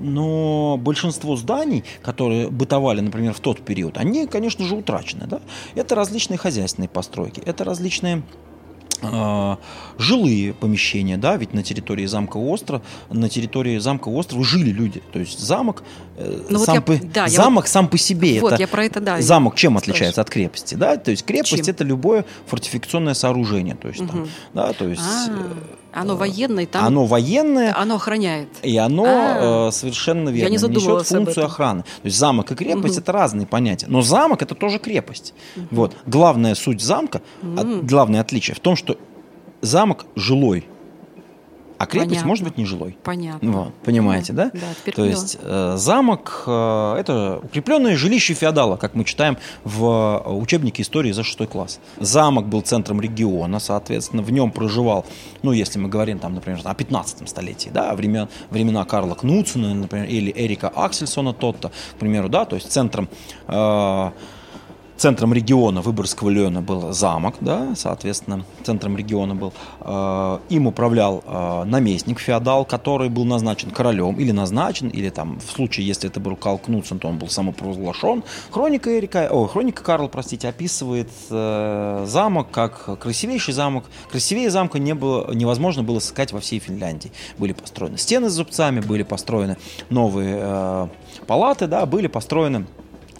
Но 0.00 0.78
большинство 0.80 1.36
зданий, 1.36 1.84
которые 2.02 2.48
бытовали, 2.48 3.00
например, 3.00 3.34
в 3.34 3.40
тот 3.40 3.60
период, 3.60 3.98
они, 3.98 4.26
конечно 4.26 4.64
же, 4.64 4.76
утрачены. 4.76 5.26
Да? 5.26 5.40
Это 5.74 5.94
различные 5.94 6.38
хозяйственные 6.38 6.88
постройки, 6.88 7.42
это 7.44 7.64
различные 7.64 8.22
жилые 9.98 10.54
помещения, 10.54 11.16
да, 11.16 11.36
ведь 11.36 11.54
на 11.54 11.62
территории 11.62 12.06
замка 12.06 12.36
острова, 12.36 12.82
на 13.10 13.28
территории 13.28 13.78
замка 13.78 14.08
острова 14.08 14.44
жили 14.44 14.70
люди, 14.70 15.02
то 15.12 15.18
есть 15.18 15.38
замок, 15.40 15.82
э, 16.16 16.42
ну, 16.48 16.58
сам, 16.58 16.76
вот 16.76 16.88
я, 16.88 16.98
по, 16.98 17.06
да, 17.06 17.28
замок 17.28 17.64
вот, 17.64 17.70
сам 17.70 17.88
по 17.88 17.98
себе, 17.98 18.40
вот, 18.40 18.52
это, 18.52 18.62
я 18.62 18.68
про 18.68 18.84
это, 18.84 19.00
да, 19.00 19.20
замок 19.20 19.56
чем 19.56 19.76
отличается 19.76 20.20
от 20.20 20.30
крепости, 20.30 20.74
да, 20.74 20.96
то 20.96 21.10
есть 21.10 21.24
крепость 21.24 21.64
чем? 21.64 21.74
это 21.74 21.84
любое 21.84 22.24
фортификационное 22.46 23.14
сооружение, 23.14 23.74
то 23.74 23.88
есть 23.88 24.00
угу. 24.00 24.08
там, 24.08 24.28
да, 24.54 24.72
то 24.72 24.86
есть 24.86 25.02
а, 25.02 25.54
оно 25.92 26.16
военное, 26.16 26.66
там 26.66 26.84
оно 26.84 27.06
военное, 27.06 27.74
оно 27.76 27.96
охраняет, 27.96 28.48
и 28.62 28.76
оно 28.76 29.04
а, 29.06 29.68
э, 29.68 29.72
совершенно 29.72 30.30
верно 30.30 30.54
я 30.54 30.58
не 30.58 30.74
несет 30.74 31.06
функцию 31.06 31.46
охраны, 31.46 31.82
то 31.82 32.04
есть 32.04 32.16
замок 32.16 32.50
и 32.50 32.54
крепость 32.54 32.94
угу. 32.94 33.02
это 33.02 33.12
разные 33.12 33.46
понятия, 33.46 33.86
но 33.88 34.02
замок 34.02 34.42
это 34.42 34.54
тоже 34.54 34.78
крепость, 34.78 35.34
угу. 35.56 35.66
вот. 35.70 35.96
Главная 36.06 36.54
суть 36.54 36.80
замка, 36.80 37.22
угу. 37.42 37.60
от, 37.60 37.86
главное 37.86 38.20
отличие 38.20 38.54
в 38.54 38.60
том, 38.60 38.76
что 38.76 38.96
замок 39.60 40.06
жилой, 40.16 40.66
а 41.82 41.86
крепость 41.86 42.10
Понятно. 42.10 42.28
может 42.28 42.44
быть 42.44 42.58
не 42.58 42.64
жилой. 42.64 42.96
Понятно. 43.02 43.50
Вот, 43.50 43.74
понимаете, 43.82 44.32
да? 44.32 44.52
Да, 44.54 44.60
теперь 44.80 44.94
То 44.94 45.04
есть 45.04 45.36
э, 45.42 45.74
замок 45.76 46.44
э, 46.46 46.96
это 47.00 47.40
укрепленное 47.42 47.96
жилище 47.96 48.34
феодала, 48.34 48.76
как 48.76 48.94
мы 48.94 49.04
читаем 49.04 49.36
в 49.64 50.22
э, 50.24 50.30
учебнике 50.30 50.82
истории 50.84 51.10
за 51.10 51.24
шестой 51.24 51.48
класс. 51.48 51.80
Замок 51.98 52.46
был 52.46 52.60
центром 52.60 53.00
региона, 53.00 53.58
соответственно, 53.58 54.22
в 54.22 54.30
нем 54.30 54.52
проживал, 54.52 55.04
ну, 55.42 55.50
если 55.50 55.80
мы 55.80 55.88
говорим 55.88 56.20
там, 56.20 56.36
например, 56.36 56.60
о 56.62 56.72
15 56.72 57.28
столетии, 57.28 57.70
да, 57.74 57.92
времен, 57.96 58.28
времена 58.50 58.84
Карла 58.84 59.16
Кнутсона, 59.16 59.74
например, 59.74 60.06
или 60.06 60.32
Эрика 60.36 60.68
Аксельсона 60.68 61.32
Тотта, 61.32 61.72
к 61.96 61.98
примеру, 61.98 62.28
да, 62.28 62.44
то 62.44 62.54
есть 62.54 62.70
центром 62.70 63.08
э, 63.48 64.10
Центром 65.02 65.34
региона 65.34 65.80
Выборгского 65.80 66.30
района 66.30 66.62
был 66.62 66.92
замок, 66.92 67.34
да, 67.40 67.74
соответственно, 67.74 68.44
центром 68.62 68.96
региона 68.96 69.34
был. 69.34 69.52
Э, 69.80 70.38
им 70.48 70.68
управлял 70.68 71.24
э, 71.26 71.64
наместник 71.64 72.20
феодал, 72.20 72.64
который 72.64 73.08
был 73.08 73.24
назначен 73.24 73.72
королем, 73.72 74.14
или 74.20 74.30
назначен, 74.30 74.90
или 74.90 75.10
там, 75.10 75.40
в 75.40 75.50
случае, 75.50 75.88
если 75.88 76.08
это 76.08 76.20
был 76.20 76.36
Карл 76.36 76.58
Кнутсен, 76.58 77.00
то 77.00 77.08
он 77.08 77.18
был 77.18 77.28
самопровозглашен. 77.28 78.22
Хроника 78.52 78.96
Эрика, 78.96 79.26
о, 79.28 79.48
хроника 79.48 79.82
Карл, 79.82 80.08
простите, 80.08 80.48
описывает 80.48 81.10
э, 81.30 82.04
замок 82.06 82.52
как 82.52 83.00
красивейший 83.00 83.54
замок. 83.54 83.86
Красивее 84.08 84.50
замка 84.50 84.78
не 84.78 84.94
было, 84.94 85.34
невозможно 85.34 85.82
было 85.82 85.98
сыскать 85.98 86.30
во 86.30 86.38
всей 86.38 86.60
Финляндии. 86.60 87.10
Были 87.38 87.54
построены 87.54 87.98
стены 87.98 88.30
с 88.30 88.34
зубцами, 88.34 88.78
были 88.78 89.02
построены 89.02 89.56
новые 89.90 90.38
э, 90.40 90.86
палаты, 91.26 91.66
да, 91.66 91.86
были 91.86 92.06
построены 92.06 92.66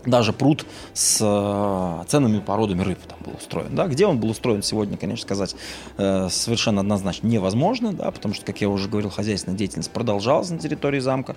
даже 0.06 0.32
пруд 0.32 0.66
с 0.94 1.18
э, 1.20 2.04
ценными 2.08 2.40
породами 2.40 2.82
рыб 2.82 2.98
там 3.06 3.18
был 3.24 3.36
устроен. 3.38 3.74
Да? 3.74 3.86
Где 3.86 4.06
он 4.06 4.18
был 4.18 4.30
устроен 4.30 4.62
сегодня, 4.62 4.96
конечно, 4.96 5.22
сказать 5.22 5.54
э, 5.96 6.28
совершенно 6.30 6.80
однозначно 6.80 7.28
невозможно, 7.28 7.92
да? 7.92 8.10
потому 8.10 8.34
что, 8.34 8.44
как 8.44 8.60
я 8.60 8.68
уже 8.68 8.88
говорил, 8.88 9.10
хозяйственная 9.10 9.56
деятельность 9.56 9.90
продолжалась 9.90 10.50
на 10.50 10.58
территории 10.58 10.98
замка. 10.98 11.36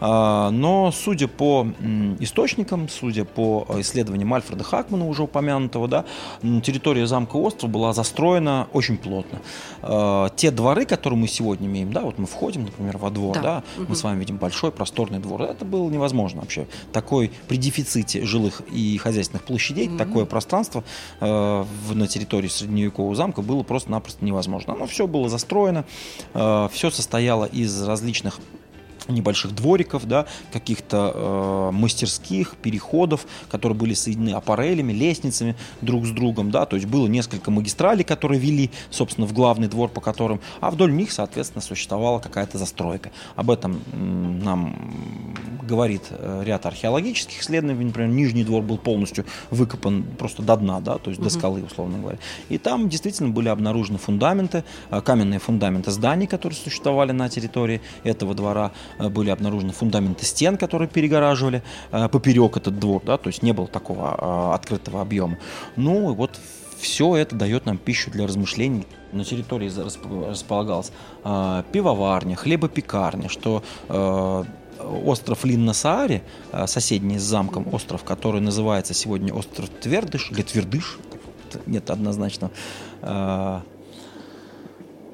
Э, 0.00 0.50
но, 0.50 0.92
судя 0.92 1.28
по 1.28 1.66
э, 1.66 2.16
источникам, 2.20 2.88
судя 2.88 3.24
по 3.24 3.66
исследованиям 3.78 4.32
Альфреда 4.34 4.64
Хакмана, 4.64 5.08
уже 5.08 5.22
упомянутого, 5.22 5.88
да, 5.88 6.04
территория 6.42 7.06
замка 7.06 7.36
острова 7.36 7.70
была 7.70 7.92
застроена 7.92 8.68
очень 8.72 8.98
плотно. 8.98 9.40
Э, 9.82 10.28
те 10.36 10.50
дворы, 10.50 10.84
которые 10.84 11.18
мы 11.18 11.28
сегодня 11.28 11.66
имеем, 11.66 11.92
да, 11.92 12.02
вот 12.02 12.18
мы 12.18 12.26
входим, 12.26 12.64
например, 12.64 12.98
во 12.98 13.10
двор, 13.10 13.34
да, 13.36 13.42
да 13.42 13.62
угу. 13.78 13.86
мы 13.90 13.96
с 13.96 14.02
вами 14.02 14.20
видим 14.20 14.36
большой 14.36 14.70
просторный 14.70 15.18
двор, 15.18 15.42
это 15.42 15.64
было 15.64 15.88
невозможно 15.88 16.42
вообще. 16.42 16.66
Такой 16.92 17.32
при 17.48 17.56
дефиците 17.56 18.01
дефиците 18.02 18.24
жилых 18.24 18.62
и 18.70 18.96
хозяйственных 18.98 19.44
площадей 19.44 19.88
mm-hmm. 19.88 19.98
такое 19.98 20.24
пространство 20.24 20.84
э, 21.20 21.24
в, 21.86 21.94
на 21.94 22.06
территории 22.06 22.48
средневекового 22.48 23.14
замка 23.14 23.42
было 23.42 23.62
просто-напросто 23.62 24.24
невозможно. 24.24 24.74
Оно 24.74 24.86
все 24.86 25.06
было 25.06 25.28
застроено, 25.28 25.84
э, 26.34 26.68
все 26.72 26.90
состояло 26.90 27.44
из 27.44 27.82
различных 27.82 28.38
небольших 29.08 29.52
двориков, 29.54 30.06
да, 30.06 30.26
каких-то 30.52 31.12
э, 31.12 31.70
мастерских, 31.72 32.54
переходов, 32.62 33.26
которые 33.50 33.76
были 33.76 33.94
соединены 33.94 34.36
аппарелями, 34.36 34.92
лестницами 34.92 35.56
друг 35.80 36.06
с 36.06 36.10
другом, 36.10 36.50
да, 36.50 36.66
то 36.66 36.76
есть 36.76 36.88
было 36.88 37.06
несколько 37.08 37.50
магистралей, 37.50 38.04
которые 38.04 38.40
вели, 38.40 38.70
собственно, 38.90 39.26
в 39.26 39.32
главный 39.32 39.66
двор, 39.66 39.88
по 39.88 40.00
которым, 40.00 40.40
а 40.60 40.70
вдоль 40.70 40.92
них, 40.92 41.10
соответственно, 41.10 41.62
существовала 41.62 42.20
какая-то 42.20 42.58
застройка. 42.58 43.10
Об 43.34 43.50
этом 43.50 43.80
нам 43.92 44.91
говорит 45.62 46.02
э, 46.10 46.42
ряд 46.44 46.66
археологических 46.66 47.40
исследований, 47.40 47.84
например, 47.84 48.10
Нижний 48.10 48.44
двор 48.44 48.62
был 48.62 48.78
полностью 48.78 49.24
выкопан 49.50 50.04
просто 50.18 50.42
до 50.42 50.56
дна, 50.56 50.80
да, 50.80 50.98
то 50.98 51.10
есть 51.10 51.22
до 51.22 51.30
скалы, 51.30 51.62
условно 51.62 51.98
говоря. 51.98 52.18
И 52.48 52.58
там 52.58 52.88
действительно 52.88 53.30
были 53.30 53.48
обнаружены 53.48 53.98
фундаменты, 53.98 54.64
э, 54.90 55.00
каменные 55.00 55.38
фундаменты 55.38 55.90
зданий, 55.90 56.26
которые 56.26 56.56
существовали 56.56 57.12
на 57.12 57.28
территории 57.28 57.80
этого 58.04 58.34
двора, 58.34 58.72
Э, 58.98 59.08
были 59.08 59.30
обнаружены 59.30 59.72
фундаменты 59.72 60.24
стен, 60.24 60.56
которые 60.56 60.88
перегораживали 60.88 61.62
э, 61.90 62.08
поперек 62.08 62.56
этот 62.56 62.78
двор, 62.78 63.02
да, 63.04 63.16
то 63.18 63.28
есть 63.28 63.42
не 63.42 63.52
было 63.52 63.66
такого 63.66 64.16
э, 64.18 64.54
открытого 64.54 65.00
объема. 65.00 65.38
Ну, 65.76 66.12
и 66.12 66.14
вот 66.14 66.38
все 66.78 67.16
это 67.16 67.36
дает 67.36 67.66
нам 67.66 67.78
пищу 67.78 68.10
для 68.10 68.26
размышлений. 68.26 68.86
На 69.12 69.24
территории 69.24 69.70
располагалась 70.28 70.90
пивоварня, 71.22 72.34
хлебопекарня, 72.34 73.28
что 73.28 73.62
остров 75.04 75.44
Линна-Сааре, 75.44 76.22
соседний 76.66 77.18
с 77.18 77.22
замком 77.22 77.66
остров, 77.72 78.04
который 78.04 78.40
называется 78.40 78.94
сегодня 78.94 79.32
остров 79.32 79.68
Твердыш 79.68 80.30
или 80.30 80.42
Твердыш, 80.42 80.98
нет 81.66 81.90
однозначно 81.90 82.50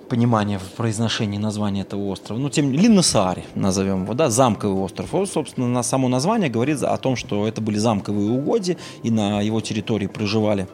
понимания 0.09 0.59
в 0.59 0.73
произношении 0.73 1.37
названия 1.37 1.83
этого 1.83 2.07
острова. 2.07 2.39
Ну, 2.39 2.49
тем 2.49 2.73
Линнасаари 2.73 3.45
назовем 3.55 4.05
его, 4.05 4.15
да, 4.15 4.31
замковый 4.31 4.83
остров. 4.83 5.13
Вот, 5.13 5.29
собственно, 5.29 5.69
на 5.69 5.83
само 5.83 6.09
название 6.09 6.49
говорит 6.49 6.83
о 6.83 6.97
том, 6.97 7.15
что 7.15 7.47
это 7.47 7.61
были 7.61 7.77
замковые 7.77 8.31
угодья, 8.31 8.79
и 9.03 9.11
на 9.11 9.43
его 9.43 9.61
территории 9.61 10.07
проживали 10.07 10.67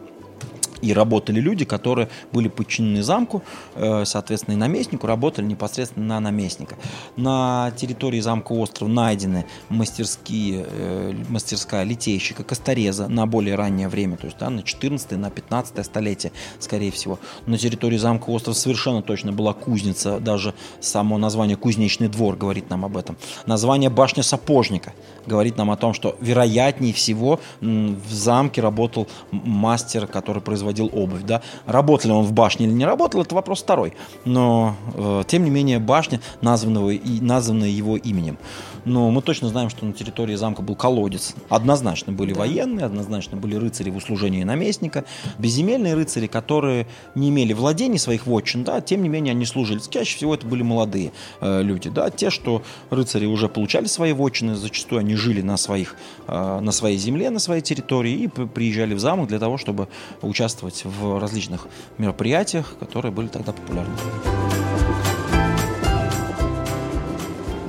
и 0.85 0.93
работали 0.93 1.41
люди, 1.41 1.65
которые 1.65 2.09
были 2.33 2.49
подчинены 2.49 3.03
замку, 3.03 3.43
э, 3.75 4.05
соответственно, 4.05 4.55
и 4.55 4.59
наместнику, 4.59 5.07
работали 5.07 5.47
непосредственно 5.47 6.07
на 6.07 6.21
наместника. 6.21 6.77
На 7.17 7.73
территории 7.77 8.21
замка 8.21 8.53
остров 8.53 8.89
найдены 8.89 9.47
мастерские, 9.69 10.67
э, 10.69 11.15
мастерская 11.29 11.85
литейщика, 11.85 12.45
костореза 12.45 13.09
на 13.09 13.27
более 13.27 13.55
раннее 13.55 13.89
время, 13.89 14.17
то 14.17 14.27
есть 14.27 14.39
да, 14.39 14.51
на 14.51 14.63
14 14.63 15.13
на 15.13 15.31
15 15.31 15.85
столетие, 15.85 16.33
скорее 16.59 16.91
всего. 16.91 17.19
На 17.47 17.57
территории 17.57 17.97
замка 17.97 18.31
остров 18.31 18.57
совершенно 18.57 19.03
точно 19.03 19.33
была 19.33 19.55
кузница, 19.55 20.21
даже 20.21 20.55
само 20.81 21.19
название 21.19 21.57
«Кузнечный 21.57 22.09
двор» 22.09 22.37
говорит 22.37 22.71
нам 22.71 22.85
об 22.85 22.97
этом. 22.97 23.17
Название 23.47 23.91
«Башня 23.91 24.23
сапожника» 24.23 24.93
говорит 25.27 25.57
нам 25.57 25.71
о 25.71 25.77
том, 25.77 25.95
что 25.95 26.17
вероятнее 26.21 26.93
всего 26.93 27.41
в 27.61 28.13
замке 28.13 28.61
работал 28.61 29.09
мастер, 29.31 30.07
который 30.07 30.43
производил 30.43 30.91
обувь. 30.93 31.23
Да? 31.23 31.43
Работал 31.67 32.11
ли 32.11 32.17
он 32.17 32.25
в 32.25 32.33
башне 32.33 32.67
или 32.67 32.73
не 32.73 32.85
работал, 32.85 33.23
это 33.23 33.35
вопрос 33.35 33.63
второй. 33.63 33.95
Но, 34.25 34.77
э, 34.95 35.23
тем 35.27 35.45
не 35.45 35.51
менее, 35.51 35.79
башня, 35.79 36.21
названного, 36.41 36.91
и, 36.91 37.21
названная 37.21 37.69
его 37.69 37.97
именем. 37.97 38.39
Но 38.85 39.11
мы 39.11 39.23
точно 39.23 39.49
знаем, 39.49 39.71
что 39.71 39.85
на 39.87 39.93
территории 39.93 40.35
замка 40.35 40.63
был 40.63 40.77
колодец. 40.77 41.35
Однозначно 41.49 42.13
были 42.13 42.33
да. 42.33 42.41
военные, 42.41 42.87
однозначно 42.87 43.37
были 43.37 43.57
рыцари 43.57 43.91
в 43.91 43.97
услужении 43.97 44.45
наместника, 44.45 45.05
безземельные 45.39 45.95
рыцари, 45.95 46.27
которые 46.27 46.87
не 47.15 47.31
имели 47.31 47.53
владений 47.53 47.99
своих 47.99 48.27
вотчин, 48.27 48.65
да, 48.65 48.81
тем 48.81 49.03
не 49.03 49.09
менее 49.09 49.33
они 49.33 49.47
служили. 49.47 49.81
Чаще 49.89 50.17
всего 50.17 50.35
это 50.35 50.47
были 50.47 50.63
молодые 50.63 51.13
э, 51.41 51.63
люди, 51.63 51.89
да, 51.89 52.11
те, 52.11 52.31
что 52.31 52.63
рыцари 52.91 53.27
уже 53.27 53.49
получали 53.49 53.87
свои 53.87 54.13
вотчины, 54.13 54.55
зачастую 54.55 55.01
они 55.01 55.15
жили 55.15 55.41
на, 55.41 55.57
своих, 55.57 55.97
э, 56.27 56.61
на 56.61 56.73
своей 56.73 56.99
земле, 56.99 57.31
на 57.31 57.39
своей 57.39 57.63
территории 57.63 58.13
и 58.13 58.29
приезжали 58.29 58.95
в 58.95 59.01
замок 59.01 59.29
для 59.29 59.39
того, 59.39 59.59
чтобы 59.59 59.89
участвовать 60.23 60.85
в 60.85 61.19
различных 61.19 61.69
мероприятиях, 61.99 62.77
которые 62.79 63.13
были 63.13 63.29
тогда 63.29 63.53
популярны. 63.53 63.95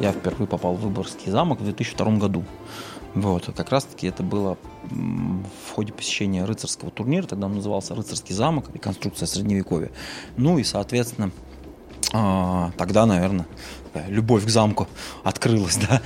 Я 0.02 0.12
впервые 0.12 0.48
попал 0.48 0.76
в 0.76 0.82
Выборгский 0.82 1.32
замок 1.32 1.60
в 1.62 1.64
2002 1.64 2.18
году. 2.18 2.44
Вот, 3.14 3.50
как 3.56 3.70
раз 3.70 3.86
таки 3.86 4.08
это 4.08 4.24
было 4.24 4.58
в 4.84 5.74
ходе 5.74 5.94
посещения 5.94 6.44
рыцарского 6.44 6.92
турнира, 6.92 7.26
тогда 7.26 7.46
он 7.48 7.56
назывался 7.56 7.96
«Рыцарский 7.96 8.36
замок. 8.36 8.66
Реконструкция 8.74 9.26
Средневековья». 9.26 9.90
Ну 10.36 10.60
и, 10.60 10.66
соответственно, 10.66 11.32
а, 12.14 12.72
тогда, 12.78 13.06
наверное, 13.06 13.48
любовь 14.10 14.46
к 14.46 14.50
замку 14.50 14.88
открылась, 15.24 15.78
да. 15.90 16.02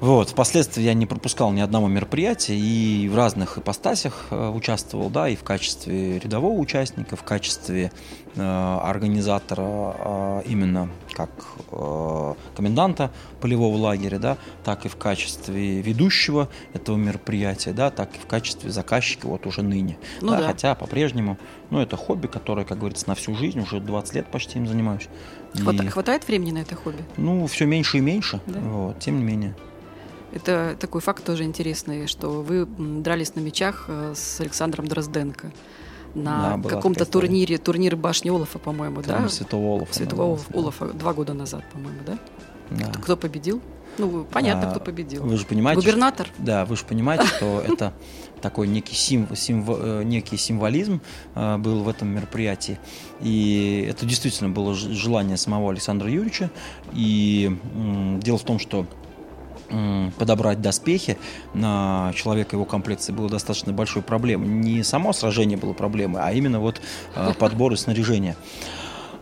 Вот. 0.00 0.30
Впоследствии 0.30 0.82
я 0.82 0.94
не 0.94 1.04
пропускал 1.04 1.52
ни 1.52 1.60
одного 1.60 1.86
мероприятия 1.86 2.56
и 2.58 3.08
в 3.08 3.16
разных 3.16 3.58
ипостасях 3.58 4.28
э, 4.30 4.48
участвовал, 4.48 5.10
да, 5.10 5.28
и 5.28 5.36
в 5.36 5.44
качестве 5.44 6.18
рядового 6.18 6.58
участника, 6.58 7.16
в 7.16 7.22
качестве 7.22 7.92
э, 8.34 8.40
организатора 8.40 9.62
э, 9.62 10.42
именно 10.46 10.88
как 11.12 11.30
э, 11.70 12.34
коменданта 12.56 13.10
полевого 13.42 13.76
лагеря, 13.76 14.18
да, 14.18 14.38
так 14.64 14.86
и 14.86 14.88
в 14.88 14.96
качестве 14.96 15.82
ведущего 15.82 16.48
этого 16.72 16.96
мероприятия, 16.96 17.72
да, 17.72 17.90
так 17.90 18.16
и 18.16 18.18
в 18.18 18.26
качестве 18.26 18.70
заказчика 18.70 19.26
вот 19.26 19.46
уже 19.46 19.62
ныне. 19.62 19.98
Ну, 20.22 20.30
да, 20.30 20.38
да. 20.38 20.46
Хотя 20.46 20.74
по-прежнему, 20.74 21.36
ну, 21.68 21.78
это 21.78 21.98
хобби, 21.98 22.26
которое, 22.26 22.64
как 22.64 22.78
говорится, 22.78 23.06
на 23.06 23.14
всю 23.14 23.34
жизнь, 23.34 23.60
уже 23.60 23.80
20 23.80 24.14
лет 24.14 24.26
почти 24.28 24.58
им 24.58 24.66
занимаюсь. 24.66 25.08
И, 25.54 25.88
хватает 25.88 26.26
времени 26.26 26.52
на 26.52 26.58
это 26.58 26.74
хобби? 26.74 27.04
Ну, 27.18 27.46
все 27.48 27.66
меньше 27.66 27.98
и 27.98 28.00
меньше, 28.00 28.40
да? 28.46 28.60
вот, 28.60 28.98
тем 28.98 29.18
не 29.18 29.24
менее. 29.24 29.54
Это 30.32 30.76
такой 30.78 31.00
факт 31.00 31.24
тоже 31.24 31.44
интересный, 31.44 32.06
что 32.06 32.42
вы 32.42 32.66
дрались 32.66 33.34
на 33.34 33.40
мечах 33.40 33.86
э, 33.88 34.14
с 34.14 34.40
Александром 34.40 34.86
Дрозденко 34.86 35.52
на 36.14 36.56
да, 36.56 36.68
каком-то 36.68 37.04
турнире, 37.04 37.58
турнир 37.58 37.96
башни 37.96 38.30
Олафа, 38.30 38.58
по-моему, 38.58 39.02
да? 39.02 39.28
Святого 39.28 39.76
Олафа. 39.76 39.94
Святого 39.94 40.38
Олафа, 40.52 40.86
два 40.86 41.12
года 41.14 41.34
назад, 41.34 41.64
по-моему, 41.72 42.00
да? 42.06 42.18
да. 42.70 42.86
Кто, 42.86 43.00
кто 43.00 43.16
победил? 43.16 43.60
Ну, 43.98 44.24
понятно, 44.24 44.68
а, 44.68 44.70
кто 44.70 44.80
победил. 44.80 45.22
Вы 45.24 45.36
же 45.36 45.44
понимаете. 45.44 45.80
Губернатор? 45.80 46.26
Что, 46.26 46.42
да, 46.42 46.64
вы 46.64 46.76
же 46.76 46.84
понимаете, 46.84 47.26
что 47.26 47.60
это 47.66 47.92
такой 48.40 48.68
некий, 48.68 48.94
сим, 48.94 49.28
сим, 49.36 49.64
э, 49.68 50.02
некий 50.04 50.36
символизм 50.36 51.00
э, 51.34 51.56
был 51.58 51.82
в 51.82 51.88
этом 51.88 52.08
мероприятии. 52.08 52.78
И 53.20 53.86
это 53.88 54.06
действительно 54.06 54.48
было 54.48 54.74
желание 54.74 55.36
самого 55.36 55.70
Александра 55.70 56.10
Юрьевича. 56.10 56.50
И 56.94 57.56
э, 57.74 58.18
дело 58.20 58.38
в 58.38 58.44
том, 58.44 58.58
что 58.58 58.86
подобрать 60.18 60.60
доспехи 60.60 61.18
на 61.54 62.12
человека 62.14 62.56
его 62.56 62.64
комплекции 62.64 63.12
было 63.12 63.28
достаточно 63.28 63.72
большой 63.72 64.02
проблемой. 64.02 64.48
Не 64.48 64.82
само 64.82 65.12
сражение 65.12 65.56
было 65.56 65.72
проблемой, 65.72 66.22
а 66.22 66.32
именно 66.32 66.60
вот 66.60 66.80
э, 67.14 67.32
подбор 67.38 67.72
и 67.72 67.76
снаряжение. 67.76 68.36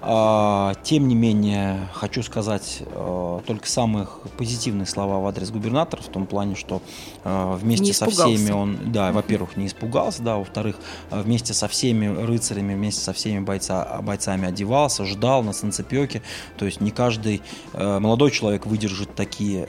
А, 0.01 0.75
тем 0.85 1.09
не 1.09 1.17
менее, 1.17 1.89
хочу 1.93 2.23
сказать 2.23 2.83
э, 2.87 3.41
только 3.47 3.69
самые 3.69 4.07
позитивные 4.37 4.87
слова 4.87 5.19
в 5.19 5.27
адрес 5.27 5.51
губернатора, 5.51 6.03
в 6.03 6.07
том 6.07 6.27
плане, 6.27 6.55
что 6.55 6.81
э, 7.25 7.57
вместе 7.57 7.93
со 7.93 8.09
всеми 8.09 8.53
он, 8.53 8.93
да, 8.93 9.11
во-первых, 9.11 9.57
не 9.57 9.67
испугался, 9.67 10.23
да, 10.23 10.37
во-вторых, 10.37 10.77
э, 11.11 11.21
вместе 11.21 11.53
со 11.53 11.67
всеми 11.67 12.07
рыцарями, 12.07 12.75
вместе 12.75 13.01
со 13.01 13.13
всеми 13.13 13.41
бойца, 13.41 14.01
бойцами 14.03 14.47
одевался, 14.47 15.05
ждал 15.05 15.43
на 15.43 15.53
санцепёке, 15.53 16.23
то 16.57 16.65
есть 16.65 16.81
не 16.81 16.93
каждый 16.93 17.43
молодой 17.73 18.31
человек 18.31 18.67
выдержит 18.67 19.15
такие 19.15 19.65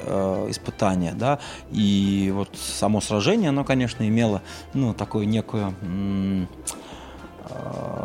испытания, 0.49 1.13
да, 1.13 1.39
и 1.71 2.31
вот 2.35 2.49
само 2.55 3.01
сражение, 3.01 3.49
оно, 3.49 3.63
конечно, 3.63 4.07
имело, 4.07 4.41
ну, 4.73 4.93
такую 4.93 5.27
некую 5.27 5.73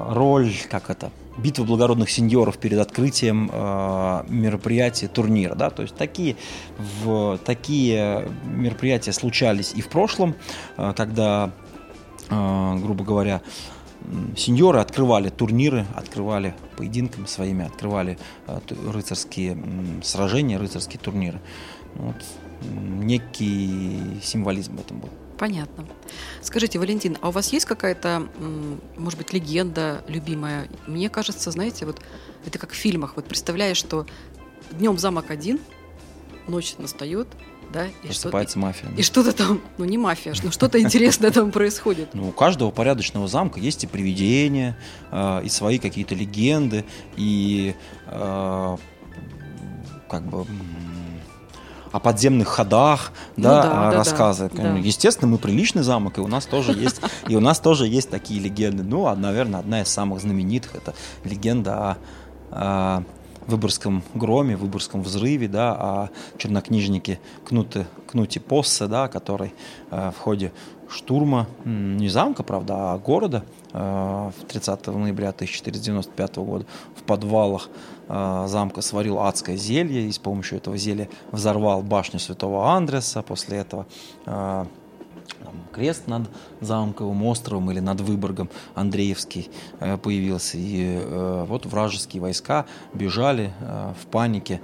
роль, 0.09 0.53
как 0.71 0.91
это, 0.91 1.11
битва 1.37 1.65
благородных 1.65 2.11
сеньоров 2.11 2.59
перед 2.59 2.79
открытием 2.79 3.51
э, 3.53 4.25
мероприятия 4.29 5.09
турнира. 5.09 5.55
Да? 5.55 5.71
То 5.71 5.83
есть 5.83 5.97
такие, 5.97 6.37
в, 6.79 7.39
такие 7.45 8.29
мероприятия 8.45 9.13
случались 9.13 9.73
и 9.75 9.81
в 9.81 9.89
прошлом, 9.89 10.35
э, 10.77 10.93
когда, 10.97 11.51
э, 12.31 12.77
грубо 12.77 13.05
говоря, 13.05 13.43
сеньоры 14.37 14.81
открывали 14.81 15.31
турниры, 15.31 15.87
открывали 15.95 16.55
поединками 16.77 17.27
своими, 17.27 17.65
открывали 17.65 18.19
э, 18.47 18.61
рыцарские 18.91 19.57
э, 19.57 20.03
сражения, 20.03 20.59
рыцарские 20.59 21.01
турниры. 21.01 21.41
Вот, 21.95 22.17
некий 22.63 24.21
символизм 24.23 24.77
в 24.77 24.81
этом 24.81 25.01
был. 25.01 25.11
Понятно. 25.39 25.87
Скажите, 26.43 26.79
Валентин, 26.79 27.19
а 27.21 27.29
у 27.29 27.31
вас 27.33 27.53
есть 27.53 27.67
какая-то, 27.67 28.29
может 28.97 29.19
быть, 29.19 29.33
легенда 29.33 30.05
любимая? 30.09 30.69
Мне 30.87 31.09
кажется, 31.09 31.51
знаете, 31.51 31.87
вот 31.87 32.01
это 32.47 32.59
как 32.59 32.73
в 32.73 32.75
фильмах. 32.75 33.17
Вот 33.17 33.27
представляешь, 33.27 33.77
что 33.77 34.07
днем 34.71 34.99
замок 34.99 35.31
один, 35.31 35.61
ночь 36.47 36.75
настает, 36.79 37.29
да, 37.73 37.87
и 37.87 38.07
Просыпается 38.07 38.53
что, 38.53 38.59
мафия. 38.61 38.91
И, 38.91 39.01
и 39.01 39.03
что-то 39.03 39.33
там, 39.33 39.61
ну 39.79 39.85
не 39.85 39.99
мафия, 39.99 40.35
но 40.43 40.51
что-то 40.51 40.81
интересное 40.81 41.31
там 41.31 41.51
происходит. 41.51 42.15
Ну, 42.15 42.29
у 42.29 42.33
каждого 42.33 42.71
порядочного 42.71 43.27
замка 43.27 43.59
есть 43.59 43.85
и 43.85 43.87
привидения, 43.87 44.79
э, 45.11 45.43
и 45.45 45.49
свои 45.49 45.79
какие-то 45.79 46.15
легенды, 46.15 46.85
и 47.17 47.75
э, 48.07 48.77
как 50.09 50.23
бы 50.27 50.47
о 51.95 52.01
подземных 52.01 52.49
ходах, 52.49 53.13
ну, 53.37 53.45
да, 53.45 53.63
да, 53.63 53.91
рассказы. 53.93 54.51
Да, 54.53 54.63
да. 54.63 54.79
Естественно, 54.79 55.31
мы 55.31 55.39
приличный 55.39 55.85
замок, 55.85 56.19
и 56.19 56.21
у 56.21 56.27
нас 56.27 56.45
тоже 56.45 56.73
есть, 56.73 57.01
и 57.29 57.37
у 57.37 57.41
нас 57.41 57.61
тоже 57.61 57.87
есть 57.87 58.11
такие 58.11 58.41
легенды. 58.41 58.83
Ну, 58.83 59.15
наверное, 59.15 59.61
одна 59.61 59.83
из 59.83 59.89
самых 59.91 60.21
знаменитых 60.21 60.75
это 60.75 60.93
легенда 61.23 61.97
о, 62.51 63.05
Выборгском 63.47 64.03
громе, 64.13 64.57
Выборгском 64.57 65.05
взрыве, 65.05 65.47
да, 65.47 65.73
о 65.73 66.09
чернокнижнике 66.37 67.21
Кнуте, 67.47 67.87
Кнуте 68.11 68.41
Поссе, 68.41 68.89
да, 68.89 69.07
который 69.07 69.55
э, 69.93 70.11
в 70.11 70.19
ходе 70.19 70.51
штурма 70.89 71.47
не 71.65 72.09
замка, 72.09 72.43
правда, 72.43 72.75
а 72.93 72.99
города 72.99 73.45
э, 73.73 73.79
в 73.79 74.47
30 74.49 74.87
ноября 74.89 75.29
1495 75.29 76.37
года 76.39 76.67
в 76.97 77.05
подвалах 77.05 77.69
замка 78.09 78.81
сварил 78.81 79.21
адское 79.21 79.57
зелье 79.57 80.09
и 80.09 80.13
с 80.13 80.19
помощью 80.19 80.59
этого 80.59 80.77
зелья 80.77 81.09
взорвал 81.33 81.83
башню 81.83 82.21
святого 82.21 82.71
Андреса. 82.71 83.23
После 83.23 83.59
этого 83.59 83.87
э, 85.41 85.45
крест 85.73 86.07
над 86.07 86.29
замковым 86.61 87.25
островом 87.25 87.71
или 87.71 87.81
над 87.81 88.01
Выборгом 88.01 88.49
Андреевский 88.75 89.51
э, 89.81 89.99
появился. 89.99 90.57
И 90.57 90.99
э, 91.01 91.45
вот 91.49 91.67
вражеские 91.67 92.23
войска 92.23 92.67
бежали 92.93 93.53
э, 93.61 93.93
в 94.01 94.07
панике, 94.07 94.61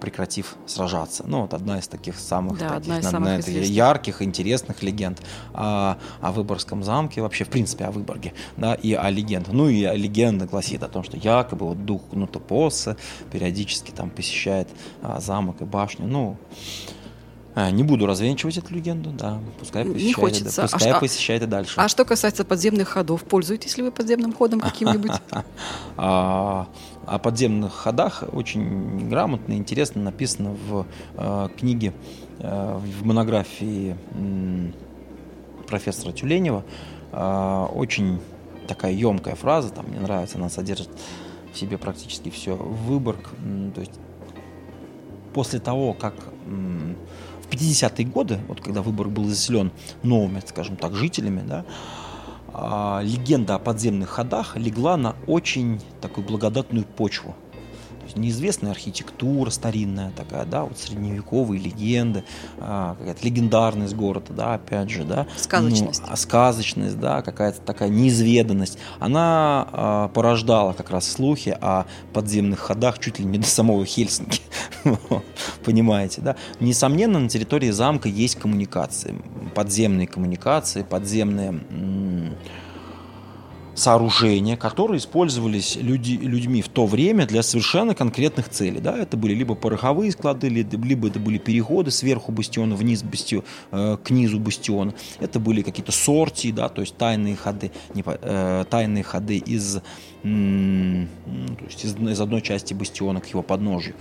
прекратив 0.00 0.56
сражаться. 0.64 1.24
Ну, 1.26 1.42
вот 1.42 1.52
одна 1.52 1.78
из 1.78 1.88
таких 1.88 2.18
самых, 2.18 2.58
да, 2.58 2.76
таких, 2.76 2.98
из 2.98 3.10
самых 3.10 3.46
ярких, 3.46 4.22
интересных 4.22 4.82
легенд 4.82 5.20
о, 5.52 5.98
о 6.20 6.32
Выборгском 6.32 6.82
замке, 6.82 7.20
вообще, 7.20 7.44
в 7.44 7.50
принципе, 7.50 7.84
о 7.84 7.90
Выборге, 7.90 8.32
да, 8.56 8.74
и 8.74 8.94
о 8.94 9.10
легендах. 9.10 9.52
Ну, 9.52 9.68
и 9.68 9.82
легенда 9.96 10.46
гласит 10.46 10.82
о 10.82 10.88
том, 10.88 11.02
что 11.02 11.16
якобы 11.16 11.66
вот 11.66 11.84
дух 11.84 12.02
Кнутопоса 12.10 12.96
периодически 13.30 13.90
там 13.90 14.08
посещает 14.08 14.68
замок 15.18 15.60
и 15.60 15.64
башню. 15.64 16.06
Ну, 16.06 16.36
не 17.56 17.82
буду 17.82 18.06
развенчивать 18.06 18.58
эту 18.58 18.74
легенду, 18.74 19.10
да. 19.10 19.40
Пускай 19.58 19.84
Не 19.84 19.94
посещает, 19.94 20.16
хочется. 20.16 20.56
Да, 20.56 20.62
А 20.62 20.68
пускай 20.68 20.90
что- 20.90 21.00
посещает 21.00 21.42
и 21.42 21.46
дальше. 21.46 21.72
А 21.76 21.88
что 21.88 22.04
касается 22.04 22.44
подземных 22.44 22.88
ходов, 22.88 23.24
пользуетесь 23.24 23.78
ли 23.78 23.82
вы 23.82 23.90
подземным 23.90 24.32
ходом 24.34 24.60
каким-нибудь? 24.60 25.12
А, 25.96 26.68
о 27.06 27.18
подземных 27.18 27.72
ходах 27.72 28.22
очень 28.30 29.08
грамотно 29.08 29.54
и 29.54 29.56
интересно 29.56 30.02
написано 30.02 30.50
в 30.68 30.86
э, 31.14 31.48
книге, 31.56 31.94
э, 32.40 32.78
в 32.78 33.06
монографии 33.06 33.96
профессора 35.66 36.12
Тюленева. 36.12 36.62
А, 37.12 37.64
очень 37.66 38.20
такая 38.68 38.92
емкая 38.92 39.34
фраза, 39.34 39.70
там 39.70 39.86
мне 39.86 40.00
нравится, 40.00 40.36
она 40.36 40.50
содержит 40.50 40.90
в 41.54 41.58
себе 41.58 41.78
практически 41.78 42.28
все. 42.28 42.54
Выборг, 42.54 43.30
то 43.74 43.80
есть 43.80 43.92
после 45.32 45.60
того, 45.60 45.94
как 45.94 46.14
в 47.48 47.52
50-е 47.52 48.06
годы, 48.06 48.38
вот 48.48 48.60
когда 48.60 48.82
Выборг 48.82 49.10
был 49.10 49.24
заселен 49.24 49.70
новыми, 50.02 50.42
скажем 50.46 50.76
так, 50.76 50.94
жителями, 50.94 51.42
да, 51.46 51.64
а, 52.52 53.00
легенда 53.02 53.56
о 53.56 53.58
подземных 53.58 54.08
ходах 54.08 54.56
легла 54.56 54.96
на 54.96 55.14
очень 55.26 55.80
такую 56.00 56.26
благодатную 56.26 56.84
почву. 56.84 57.34
Неизвестная 58.14 58.70
архитектура 58.70 59.50
старинная 59.50 60.10
такая, 60.12 60.44
да, 60.44 60.64
вот 60.64 60.78
средневековые 60.78 61.60
легенды, 61.60 62.24
а, 62.58 62.94
какая-то 62.96 63.24
легендарность 63.24 63.94
города, 63.94 64.32
да, 64.32 64.54
опять 64.54 64.90
же, 64.90 65.04
да. 65.04 65.26
Сказочность. 65.36 66.02
Ну, 66.02 66.12
а 66.12 66.16
сказочность, 66.16 66.98
да, 66.98 67.22
какая-то 67.22 67.60
такая 67.60 67.88
неизведанность. 67.88 68.78
Она 69.00 69.68
а, 69.72 70.08
порождала 70.08 70.72
как 70.72 70.90
раз 70.90 71.10
слухи 71.10 71.56
о 71.60 71.86
подземных 72.12 72.60
ходах 72.60 72.98
чуть 72.98 73.18
ли 73.18 73.24
не 73.24 73.38
до 73.38 73.46
самого 73.46 73.84
Хельсинки. 73.84 74.40
Понимаете, 75.64 76.20
да? 76.20 76.36
Несомненно, 76.60 77.18
на 77.18 77.28
территории 77.28 77.70
замка 77.70 78.08
есть 78.08 78.36
коммуникации. 78.36 79.16
Подземные 79.54 80.06
коммуникации, 80.06 80.82
подземные 80.82 81.60
сооружения, 83.76 84.56
которые 84.56 84.98
использовались 84.98 85.76
люди, 85.76 86.14
людьми 86.14 86.62
в 86.62 86.68
то 86.68 86.86
время 86.86 87.26
для 87.26 87.42
совершенно 87.42 87.94
конкретных 87.94 88.48
целей. 88.48 88.80
Да? 88.80 88.96
Это 88.98 89.16
были 89.16 89.34
либо 89.34 89.54
пороховые 89.54 90.10
склады, 90.10 90.48
ли- 90.48 90.66
либо 90.82 91.08
это 91.08 91.20
были 91.20 91.38
переходы 91.38 91.90
сверху 91.90 92.32
бастиона 92.32 92.74
вниз 92.74 93.04
бастио- 93.04 93.44
э, 93.70 93.98
к 94.02 94.10
низу 94.10 94.40
бастиона. 94.40 94.94
Это 95.20 95.38
были 95.38 95.62
какие-то 95.62 95.92
сорти, 95.92 96.50
да, 96.52 96.68
то 96.68 96.80
есть 96.80 96.96
тайные 96.96 97.36
ходы, 97.36 97.70
не 97.94 98.02
э, 98.06 98.64
тайные 98.70 99.04
ходы 99.04 99.36
из, 99.36 99.80
м, 100.24 101.02
ну, 101.26 101.54
то 101.58 101.64
есть 101.66 101.84
из, 101.84 101.94
из 101.96 102.20
одной 102.20 102.40
части 102.40 102.72
бастиона 102.74 103.20
к 103.20 103.26
его 103.26 103.42
подножию. 103.42 103.94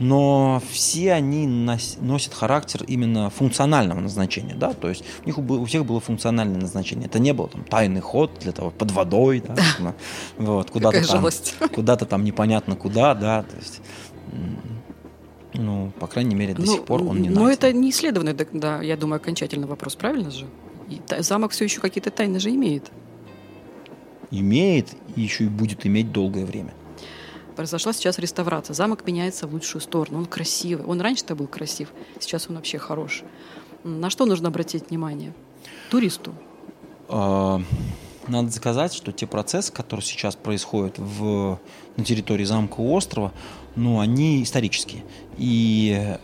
Но 0.00 0.60
все 0.70 1.12
они 1.12 1.46
нос- 1.46 1.98
носят 2.00 2.34
характер 2.34 2.84
именно 2.86 3.30
функционального 3.30 4.00
назначения, 4.00 4.54
да, 4.54 4.72
то 4.72 4.88
есть 4.88 5.04
у 5.24 5.26
них 5.26 5.38
у 5.38 5.64
всех 5.64 5.86
было 5.86 6.00
функциональное 6.00 6.60
назначение. 6.60 7.06
Это 7.06 7.18
не 7.20 7.32
было 7.32 7.48
там 7.48 7.62
тайный 7.64 8.00
ход 8.00 8.32
для 8.40 8.52
того 8.52 8.70
под 8.70 8.90
водой, 8.90 9.19
да, 9.54 9.54
на- 9.78 9.94
вот 10.38 10.70
куда-то 10.70 11.06
там, 11.06 11.28
куда-то 11.74 12.06
там 12.06 12.24
непонятно 12.24 12.76
куда, 12.76 13.14
да, 13.14 13.42
то 13.42 13.56
есть, 13.56 13.80
ну, 15.54 15.92
по 15.98 16.06
крайней 16.06 16.34
мере, 16.34 16.54
до 16.54 16.62
Ну, 16.62 16.72
сих 16.74 16.84
пор 16.84 17.02
он 17.02 17.20
не 17.22 17.28
Но 17.28 17.42
найден. 17.42 17.52
это 17.52 17.72
не 17.72 17.90
исследованный, 17.90 18.34
да, 18.34 18.44
да, 18.52 18.82
я 18.82 18.96
думаю, 18.96 19.16
окончательный 19.16 19.66
вопрос, 19.66 19.96
правильно 19.96 20.30
же? 20.30 20.46
И 20.88 21.00
замок 21.22 21.52
все 21.52 21.64
еще 21.64 21.80
какие-то 21.80 22.10
тайны 22.10 22.38
же 22.40 22.50
имеет. 22.50 22.90
имеет 24.32 24.88
и 25.16 25.20
еще 25.22 25.44
и 25.44 25.48
будет 25.48 25.86
иметь 25.86 26.12
долгое 26.12 26.44
время. 26.44 26.72
Произошла 27.56 27.92
сейчас 27.92 28.18
реставрация. 28.20 28.74
Замок 28.74 29.04
меняется 29.06 29.46
в 29.48 29.52
лучшую 29.52 29.82
сторону. 29.82 30.18
Он 30.18 30.26
красивый. 30.26 30.86
Он 30.86 31.00
раньше-то 31.00 31.34
был 31.34 31.46
красив, 31.48 31.92
сейчас 32.20 32.46
он 32.48 32.54
вообще 32.56 32.78
хорош. 32.78 33.22
На 33.82 34.08
что 34.08 34.24
нужно 34.26 34.48
обратить 34.48 34.88
внимание? 34.90 35.32
Туристу. 35.90 36.32
А, 37.08 37.60
Надо 38.30 38.50
сказать, 38.52 38.94
что 38.94 39.10
те 39.10 39.26
процессы, 39.26 39.72
которые 39.72 40.06
сейчас 40.06 40.36
происходят 40.36 40.94
в, 40.98 41.58
на 41.96 42.04
территории 42.04 42.44
замка 42.44 42.80
острова, 42.80 43.32
ну, 43.74 43.98
они 43.98 44.44
исторические. 44.44 45.02
И 45.36 46.16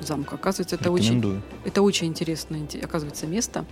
замка. 0.00 0.34
Оказывается, 0.34 0.74
это 0.76 0.90
очень, 0.90 1.40
это 1.64 1.80
очень 1.82 2.08
интересное, 2.08 2.60
инте- 2.60 2.84
оказывается, 2.84 3.26
место. 3.26 3.64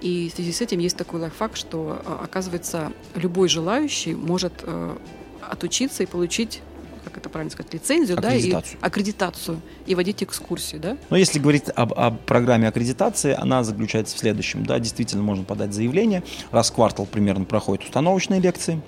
И 0.00 0.30
в 0.30 0.34
связи 0.36 0.52
с 0.52 0.60
этим 0.62 0.78
есть 0.78 0.96
такой 0.96 1.20
лайфхак, 1.20 1.56
что, 1.56 2.00
э, 2.04 2.18
оказывается, 2.24 2.92
любой 3.14 3.48
желающий 3.48 4.14
может 4.14 4.52
э, 4.62 4.96
отучиться 5.42 6.02
и 6.02 6.06
получить 6.06 6.62
как 7.04 7.18
это 7.18 7.28
правильно 7.28 7.50
сказать, 7.50 7.72
лицензию, 7.72 8.18
да, 8.20 8.34
и 8.34 8.52
аккредитацию, 8.80 9.60
и 9.86 9.94
водить 9.94 10.22
экскурсии, 10.22 10.76
да? 10.76 10.96
Но 11.10 11.16
если 11.16 11.38
говорить 11.38 11.64
об, 11.74 11.92
об 11.94 12.18
программе 12.20 12.68
аккредитации, 12.68 13.34
она 13.38 13.62
заключается 13.62 14.16
в 14.16 14.18
следующем. 14.18 14.66
Да, 14.66 14.78
действительно, 14.78 15.22
можно 15.22 15.44
подать 15.44 15.72
заявление. 15.72 16.22
Раз 16.50 16.70
в 16.70 16.74
квартал 16.74 17.06
примерно 17.06 17.44
проходят 17.44 17.84
установочные 17.84 18.40
лекции. 18.40 18.80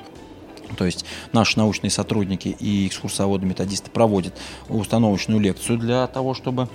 То 0.76 0.84
есть 0.84 1.04
наши 1.32 1.58
научные 1.58 1.90
сотрудники 1.90 2.48
и 2.48 2.88
экскурсоводы-методисты 2.88 3.90
проводят 3.90 4.34
установочную 4.68 5.40
лекцию 5.40 5.78
для 5.78 6.06
того, 6.08 6.34
чтобы 6.34 6.68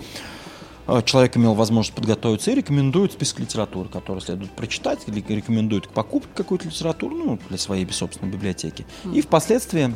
человек 1.05 1.37
имел 1.37 1.53
возможность 1.53 1.95
подготовиться 1.95 2.51
и 2.51 2.55
рекомендуют 2.55 3.13
список 3.13 3.39
литературы, 3.39 3.89
который 3.89 4.19
следует 4.19 4.51
прочитать, 4.51 4.99
или 5.07 5.23
рекомендуют 5.27 5.87
к 5.87 5.91
покупке 5.91 6.29
какую-то 6.35 6.67
литературу, 6.67 7.15
ну, 7.15 7.39
для 7.49 7.57
своей 7.57 7.89
собственной 7.91 8.31
библиотеки. 8.31 8.85
И 9.13 9.21
впоследствии 9.21 9.93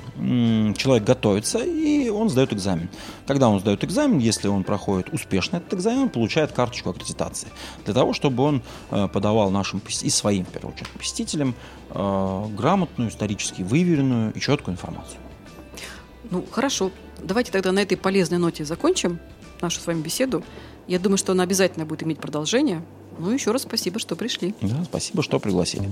человек 0.76 1.04
готовится, 1.04 1.60
и 1.60 2.10
он 2.10 2.30
сдает 2.30 2.54
экзамен. 2.54 2.90
Когда 3.28 3.50
он 3.50 3.60
сдает 3.60 3.84
экзамен, 3.84 4.20
если 4.20 4.48
он 4.48 4.64
проходит 4.64 5.10
успешно 5.14 5.58
этот 5.58 5.74
экзамен, 5.76 6.04
он 6.04 6.10
получает 6.10 6.52
карточку 6.52 6.90
аккредитации. 6.92 7.50
Для 7.86 7.94
того, 7.94 8.14
чтобы 8.14 8.44
он 8.44 8.62
э, 8.92 9.08
подавал 9.08 9.52
нашим 9.52 9.82
и 10.02 10.10
своим, 10.10 10.46
в 10.46 10.50
первую 10.50 10.74
очередь, 10.74 10.90
посетителям 10.92 11.56
э, 11.90 12.46
грамотную, 12.56 13.10
исторически 13.10 13.62
выверенную 13.62 14.34
и 14.34 14.40
четкую 14.40 14.74
информацию. 14.74 15.20
Ну, 16.32 16.46
хорошо. 16.52 16.92
Давайте 17.22 17.52
тогда 17.52 17.72
на 17.72 17.80
этой 17.80 17.98
полезной 17.98 18.38
ноте 18.38 18.66
закончим 18.66 19.20
нашу 19.62 19.80
с 19.80 19.88
вами 19.88 20.02
беседу. 20.02 20.44
Я 20.88 21.00
думаю, 21.00 21.18
что 21.18 21.32
она 21.32 21.44
обязательно 21.44 21.86
будет 21.86 22.04
иметь 22.04 22.20
продолжение. 22.20 22.82
Ну, 23.18 23.32
еще 23.32 23.52
раз 23.52 23.64
спасибо, 23.64 24.00
что 24.00 24.16
пришли. 24.16 24.54
Да, 24.62 24.84
спасибо, 24.84 25.24
что 25.24 25.40
пригласили. 25.40 25.90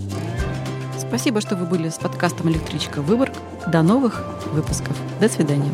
Спасибо, 1.00 1.42
что 1.42 1.56
вы 1.56 1.66
были 1.66 1.90
с 1.90 1.98
подкастом 1.98 2.50
«Электричка 2.50 3.02
Выборг». 3.02 3.34
До 3.68 3.82
новых 3.82 4.24
выпусков. 4.52 4.98
До 5.20 5.30
свидания. 5.30 5.72